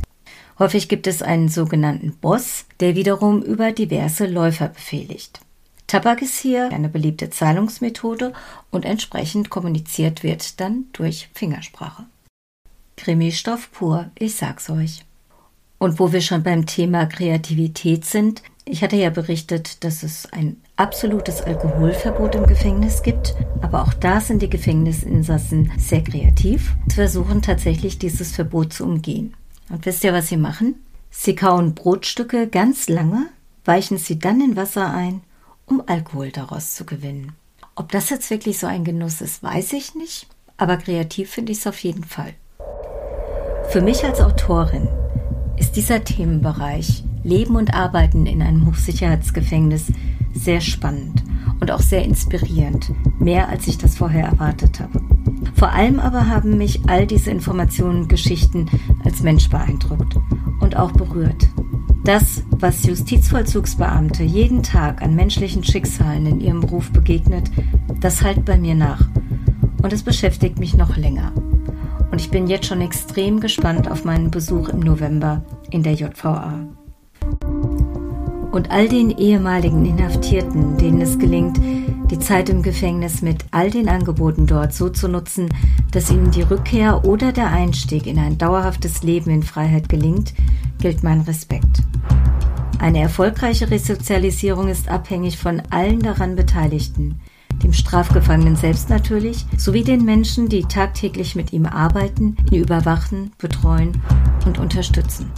Häufig 0.58 0.88
gibt 0.88 1.06
es 1.06 1.20
einen 1.20 1.48
sogenannten 1.48 2.16
Boss, 2.16 2.64
der 2.80 2.94
wiederum 2.94 3.42
über 3.42 3.72
diverse 3.72 4.26
Läufer 4.26 4.68
befehligt. 4.68 5.40
Tabak 5.86 6.22
ist 6.22 6.38
hier 6.38 6.70
eine 6.70 6.88
beliebte 6.88 7.28
Zahlungsmethode 7.28 8.32
und 8.70 8.86
entsprechend 8.86 9.50
kommuniziert 9.50 10.22
wird 10.22 10.58
dann 10.58 10.86
durch 10.94 11.28
Fingersprache. 11.34 12.04
Krimistoff 12.96 13.70
pur, 13.72 14.10
ich 14.18 14.36
sag's 14.36 14.70
euch. 14.70 15.04
Und 15.78 15.98
wo 15.98 16.12
wir 16.12 16.22
schon 16.22 16.42
beim 16.42 16.64
Thema 16.64 17.06
Kreativität 17.06 18.06
sind, 18.06 18.42
ich 18.70 18.82
hatte 18.82 18.96
ja 18.96 19.10
berichtet, 19.10 19.82
dass 19.82 20.02
es 20.04 20.32
ein 20.32 20.56
absolutes 20.76 21.42
Alkoholverbot 21.42 22.36
im 22.36 22.46
Gefängnis 22.46 23.02
gibt, 23.02 23.34
aber 23.62 23.82
auch 23.82 23.92
da 23.94 24.20
sind 24.20 24.42
die 24.42 24.50
Gefängnisinsassen 24.50 25.72
sehr 25.76 26.02
kreativ 26.04 26.76
und 26.84 26.92
versuchen 26.92 27.42
tatsächlich 27.42 27.98
dieses 27.98 28.32
Verbot 28.32 28.72
zu 28.72 28.84
umgehen. 28.84 29.34
Und 29.70 29.84
wisst 29.86 30.04
ihr, 30.04 30.12
was 30.12 30.28
sie 30.28 30.36
machen? 30.36 30.76
Sie 31.10 31.34
kauen 31.34 31.74
Brotstücke 31.74 32.46
ganz 32.46 32.88
lange, 32.88 33.26
weichen 33.64 33.98
sie 33.98 34.18
dann 34.18 34.40
in 34.40 34.54
Wasser 34.54 34.92
ein, 34.92 35.22
um 35.66 35.82
Alkohol 35.86 36.30
daraus 36.30 36.74
zu 36.74 36.86
gewinnen. 36.86 37.32
Ob 37.74 37.90
das 37.90 38.10
jetzt 38.10 38.30
wirklich 38.30 38.58
so 38.58 38.68
ein 38.68 38.84
Genuss 38.84 39.20
ist, 39.20 39.42
weiß 39.42 39.72
ich 39.72 39.96
nicht, 39.96 40.28
aber 40.56 40.76
kreativ 40.76 41.30
finde 41.30 41.52
ich 41.52 41.58
es 41.58 41.66
auf 41.66 41.78
jeden 41.80 42.04
Fall. 42.04 42.34
Für 43.70 43.80
mich 43.80 44.04
als 44.04 44.20
Autorin 44.20 44.88
ist 45.56 45.72
dieser 45.72 46.04
Themenbereich 46.04 47.04
Leben 47.22 47.56
und 47.56 47.74
Arbeiten 47.74 48.26
in 48.26 48.42
einem 48.42 48.66
Hochsicherheitsgefängnis 48.66 49.92
sehr 50.32 50.60
spannend 50.60 51.22
und 51.60 51.70
auch 51.70 51.80
sehr 51.80 52.04
inspirierend, 52.04 52.92
mehr 53.18 53.48
als 53.48 53.66
ich 53.66 53.78
das 53.78 53.96
vorher 53.96 54.26
erwartet 54.26 54.80
habe. 54.80 55.00
Vor 55.54 55.72
allem 55.72 56.00
aber 56.00 56.26
haben 56.26 56.56
mich 56.56 56.80
all 56.88 57.06
diese 57.06 57.30
Informationen 57.30 58.02
und 58.02 58.08
Geschichten 58.08 58.66
als 59.04 59.22
Mensch 59.22 59.48
beeindruckt 59.50 60.16
und 60.60 60.76
auch 60.76 60.92
berührt. 60.92 61.48
Das, 62.04 62.42
was 62.50 62.84
Justizvollzugsbeamte 62.84 64.22
jeden 64.22 64.62
Tag 64.62 65.02
an 65.02 65.14
menschlichen 65.14 65.62
Schicksalen 65.62 66.26
in 66.26 66.40
ihrem 66.40 66.60
Beruf 66.60 66.90
begegnet, 66.90 67.50
das 68.00 68.22
halt 68.22 68.44
bei 68.46 68.56
mir 68.56 68.74
nach. 68.74 69.06
Und 69.82 69.92
es 69.92 70.02
beschäftigt 70.02 70.58
mich 70.58 70.74
noch 70.74 70.96
länger. 70.96 71.32
Und 72.10 72.20
ich 72.20 72.30
bin 72.30 72.46
jetzt 72.46 72.66
schon 72.66 72.80
extrem 72.80 73.40
gespannt 73.40 73.90
auf 73.90 74.04
meinen 74.04 74.30
Besuch 74.30 74.68
im 74.70 74.80
November 74.80 75.44
in 75.70 75.82
der 75.82 75.92
JVA. 75.92 76.66
Und 78.52 78.70
all 78.70 78.88
den 78.88 79.10
ehemaligen 79.10 79.86
Inhaftierten, 79.86 80.76
denen 80.76 81.00
es 81.00 81.18
gelingt, 81.18 81.58
die 82.10 82.18
Zeit 82.18 82.48
im 82.48 82.62
Gefängnis 82.62 83.22
mit 83.22 83.44
all 83.52 83.70
den 83.70 83.88
Angeboten 83.88 84.46
dort 84.46 84.74
so 84.74 84.88
zu 84.88 85.06
nutzen, 85.06 85.48
dass 85.92 86.10
ihnen 86.10 86.32
die 86.32 86.42
Rückkehr 86.42 87.04
oder 87.04 87.32
der 87.32 87.52
Einstieg 87.52 88.06
in 88.06 88.18
ein 88.18 88.38
dauerhaftes 88.38 89.04
Leben 89.04 89.30
in 89.30 89.44
Freiheit 89.44 89.88
gelingt, 89.88 90.34
gilt 90.80 91.04
mein 91.04 91.20
Respekt. 91.20 91.82
Eine 92.80 93.00
erfolgreiche 93.00 93.70
Resozialisierung 93.70 94.68
ist 94.68 94.88
abhängig 94.88 95.36
von 95.38 95.62
allen 95.70 96.00
daran 96.00 96.34
Beteiligten, 96.34 97.20
dem 97.62 97.72
Strafgefangenen 97.72 98.56
selbst 98.56 98.88
natürlich, 98.88 99.46
sowie 99.56 99.84
den 99.84 100.04
Menschen, 100.04 100.48
die 100.48 100.62
tagtäglich 100.62 101.36
mit 101.36 101.52
ihm 101.52 101.66
arbeiten, 101.66 102.36
ihn 102.50 102.62
überwachen, 102.62 103.32
betreuen 103.38 104.00
und 104.46 104.58
unterstützen. 104.58 105.30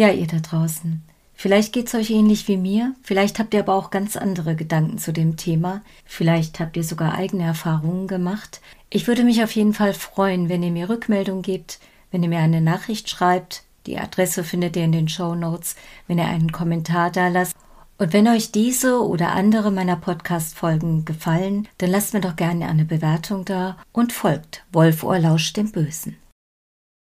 Ja, 0.00 0.08
ihr 0.08 0.26
da 0.26 0.38
draußen. 0.38 1.02
Vielleicht 1.34 1.74
geht's 1.74 1.94
euch 1.94 2.08
ähnlich 2.08 2.48
wie 2.48 2.56
mir, 2.56 2.94
vielleicht 3.02 3.38
habt 3.38 3.52
ihr 3.52 3.60
aber 3.60 3.74
auch 3.74 3.90
ganz 3.90 4.16
andere 4.16 4.56
Gedanken 4.56 4.96
zu 4.96 5.12
dem 5.12 5.36
Thema, 5.36 5.82
vielleicht 6.06 6.58
habt 6.58 6.78
ihr 6.78 6.84
sogar 6.84 7.16
eigene 7.16 7.42
Erfahrungen 7.42 8.06
gemacht. 8.06 8.62
Ich 8.88 9.06
würde 9.06 9.24
mich 9.24 9.44
auf 9.44 9.50
jeden 9.54 9.74
Fall 9.74 9.92
freuen, 9.92 10.48
wenn 10.48 10.62
ihr 10.62 10.70
mir 10.70 10.88
Rückmeldung 10.88 11.42
gebt, 11.42 11.80
wenn 12.10 12.22
ihr 12.22 12.30
mir 12.30 12.38
eine 12.38 12.62
Nachricht 12.62 13.10
schreibt. 13.10 13.64
Die 13.86 13.98
Adresse 13.98 14.42
findet 14.42 14.74
ihr 14.74 14.84
in 14.84 14.92
den 14.92 15.08
Show 15.10 15.34
Notes, 15.34 15.76
wenn 16.06 16.16
ihr 16.16 16.28
einen 16.28 16.50
Kommentar 16.50 17.10
da 17.10 17.28
lasst. 17.28 17.54
Und 17.98 18.14
wenn 18.14 18.26
euch 18.26 18.52
diese 18.52 19.04
oder 19.06 19.32
andere 19.32 19.70
meiner 19.70 19.96
Podcast-Folgen 19.96 21.04
gefallen, 21.04 21.68
dann 21.76 21.90
lasst 21.90 22.14
mir 22.14 22.22
doch 22.22 22.36
gerne 22.36 22.70
eine 22.70 22.86
Bewertung 22.86 23.44
da 23.44 23.76
und 23.92 24.14
folgt 24.14 24.64
Wolfohr 24.72 25.18
lauscht 25.18 25.58
dem 25.58 25.70
Bösen. 25.70 26.16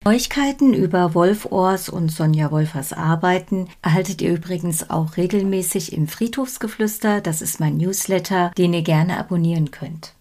Neuigkeiten 0.05 0.73
über 0.73 1.13
Wolf 1.13 1.47
Ohrs 1.51 1.89
und 1.89 2.09
Sonja 2.09 2.51
Wolfers 2.51 2.93
Arbeiten 2.93 3.67
erhaltet 3.81 4.21
ihr 4.21 4.33
übrigens 4.33 4.89
auch 4.89 5.17
regelmäßig 5.17 5.91
im 5.91 6.07
Friedhofsgeflüster. 6.07 7.19
Das 7.19 7.41
ist 7.41 7.59
mein 7.59 7.75
Newsletter, 7.75 8.51
den 8.57 8.73
ihr 8.73 8.81
gerne 8.81 9.17
abonnieren 9.17 9.71
könnt. 9.71 10.13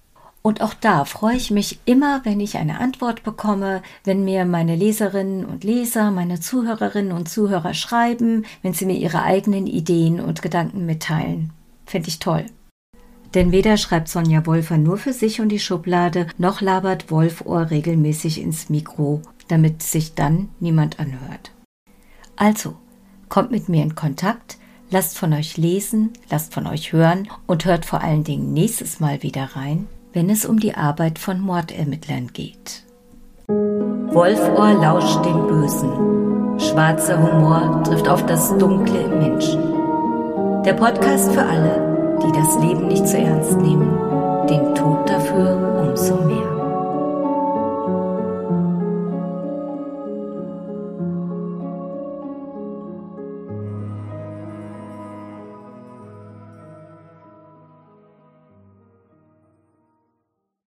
Und 0.42 0.62
auch 0.62 0.74
da 0.74 1.04
freue 1.04 1.36
ich 1.36 1.52
mich 1.52 1.78
immer, 1.84 2.22
wenn 2.24 2.40
ich 2.40 2.56
eine 2.56 2.80
Antwort 2.80 3.22
bekomme, 3.22 3.82
wenn 4.02 4.24
mir 4.24 4.44
meine 4.46 4.74
Leserinnen 4.74 5.44
und 5.44 5.62
Leser, 5.62 6.10
meine 6.10 6.40
Zuhörerinnen 6.40 7.12
und 7.12 7.28
Zuhörer 7.28 7.72
schreiben, 7.72 8.46
wenn 8.62 8.72
sie 8.72 8.84
mir 8.84 8.96
ihre 8.96 9.22
eigenen 9.22 9.68
Ideen 9.68 10.18
und 10.18 10.42
Gedanken 10.42 10.86
mitteilen. 10.86 11.52
Finde 11.86 12.08
ich 12.08 12.18
toll. 12.18 12.46
Denn 13.34 13.52
weder 13.52 13.76
schreibt 13.76 14.08
Sonja 14.08 14.44
Wolfer 14.44 14.76
nur 14.76 14.96
für 14.96 15.12
sich 15.12 15.40
und 15.40 15.50
die 15.50 15.60
Schublade, 15.60 16.26
noch 16.36 16.60
labert 16.60 17.12
Wolfohr 17.12 17.70
regelmäßig 17.70 18.40
ins 18.40 18.70
Mikro 18.70 19.22
damit 19.48 19.82
sich 19.82 20.14
dann 20.14 20.50
niemand 20.60 21.00
anhört. 21.00 21.52
Also, 22.36 22.76
kommt 23.28 23.50
mit 23.50 23.68
mir 23.68 23.82
in 23.82 23.94
Kontakt, 23.94 24.58
lasst 24.90 25.18
von 25.18 25.32
euch 25.32 25.56
lesen, 25.56 26.12
lasst 26.30 26.54
von 26.54 26.66
euch 26.66 26.92
hören 26.92 27.28
und 27.46 27.64
hört 27.64 27.84
vor 27.84 28.00
allen 28.00 28.24
Dingen 28.24 28.52
nächstes 28.52 29.00
Mal 29.00 29.22
wieder 29.22 29.56
rein, 29.56 29.88
wenn 30.12 30.30
es 30.30 30.46
um 30.46 30.58
die 30.58 30.74
Arbeit 30.74 31.18
von 31.18 31.40
Mordermittlern 31.40 32.28
geht. 32.32 32.84
Wolfohr 33.48 34.74
lauscht 34.74 35.24
dem 35.24 35.46
Bösen. 35.46 36.58
Schwarzer 36.58 37.22
Humor 37.22 37.82
trifft 37.84 38.08
auf 38.08 38.26
das 38.26 38.56
Dunkle 38.58 39.00
im 39.02 39.18
Menschen. 39.18 39.60
Der 40.64 40.72
Podcast 40.72 41.32
für 41.32 41.44
alle, 41.44 42.18
die 42.22 42.32
das 42.32 42.58
Leben 42.58 42.88
nicht 42.88 43.06
zu 43.06 43.16
ernst 43.16 43.58
nehmen, 43.58 43.96
den 44.48 44.74
Tod 44.74 45.08
dafür 45.08 45.86
umso 45.88 46.16
mehr. 46.24 46.57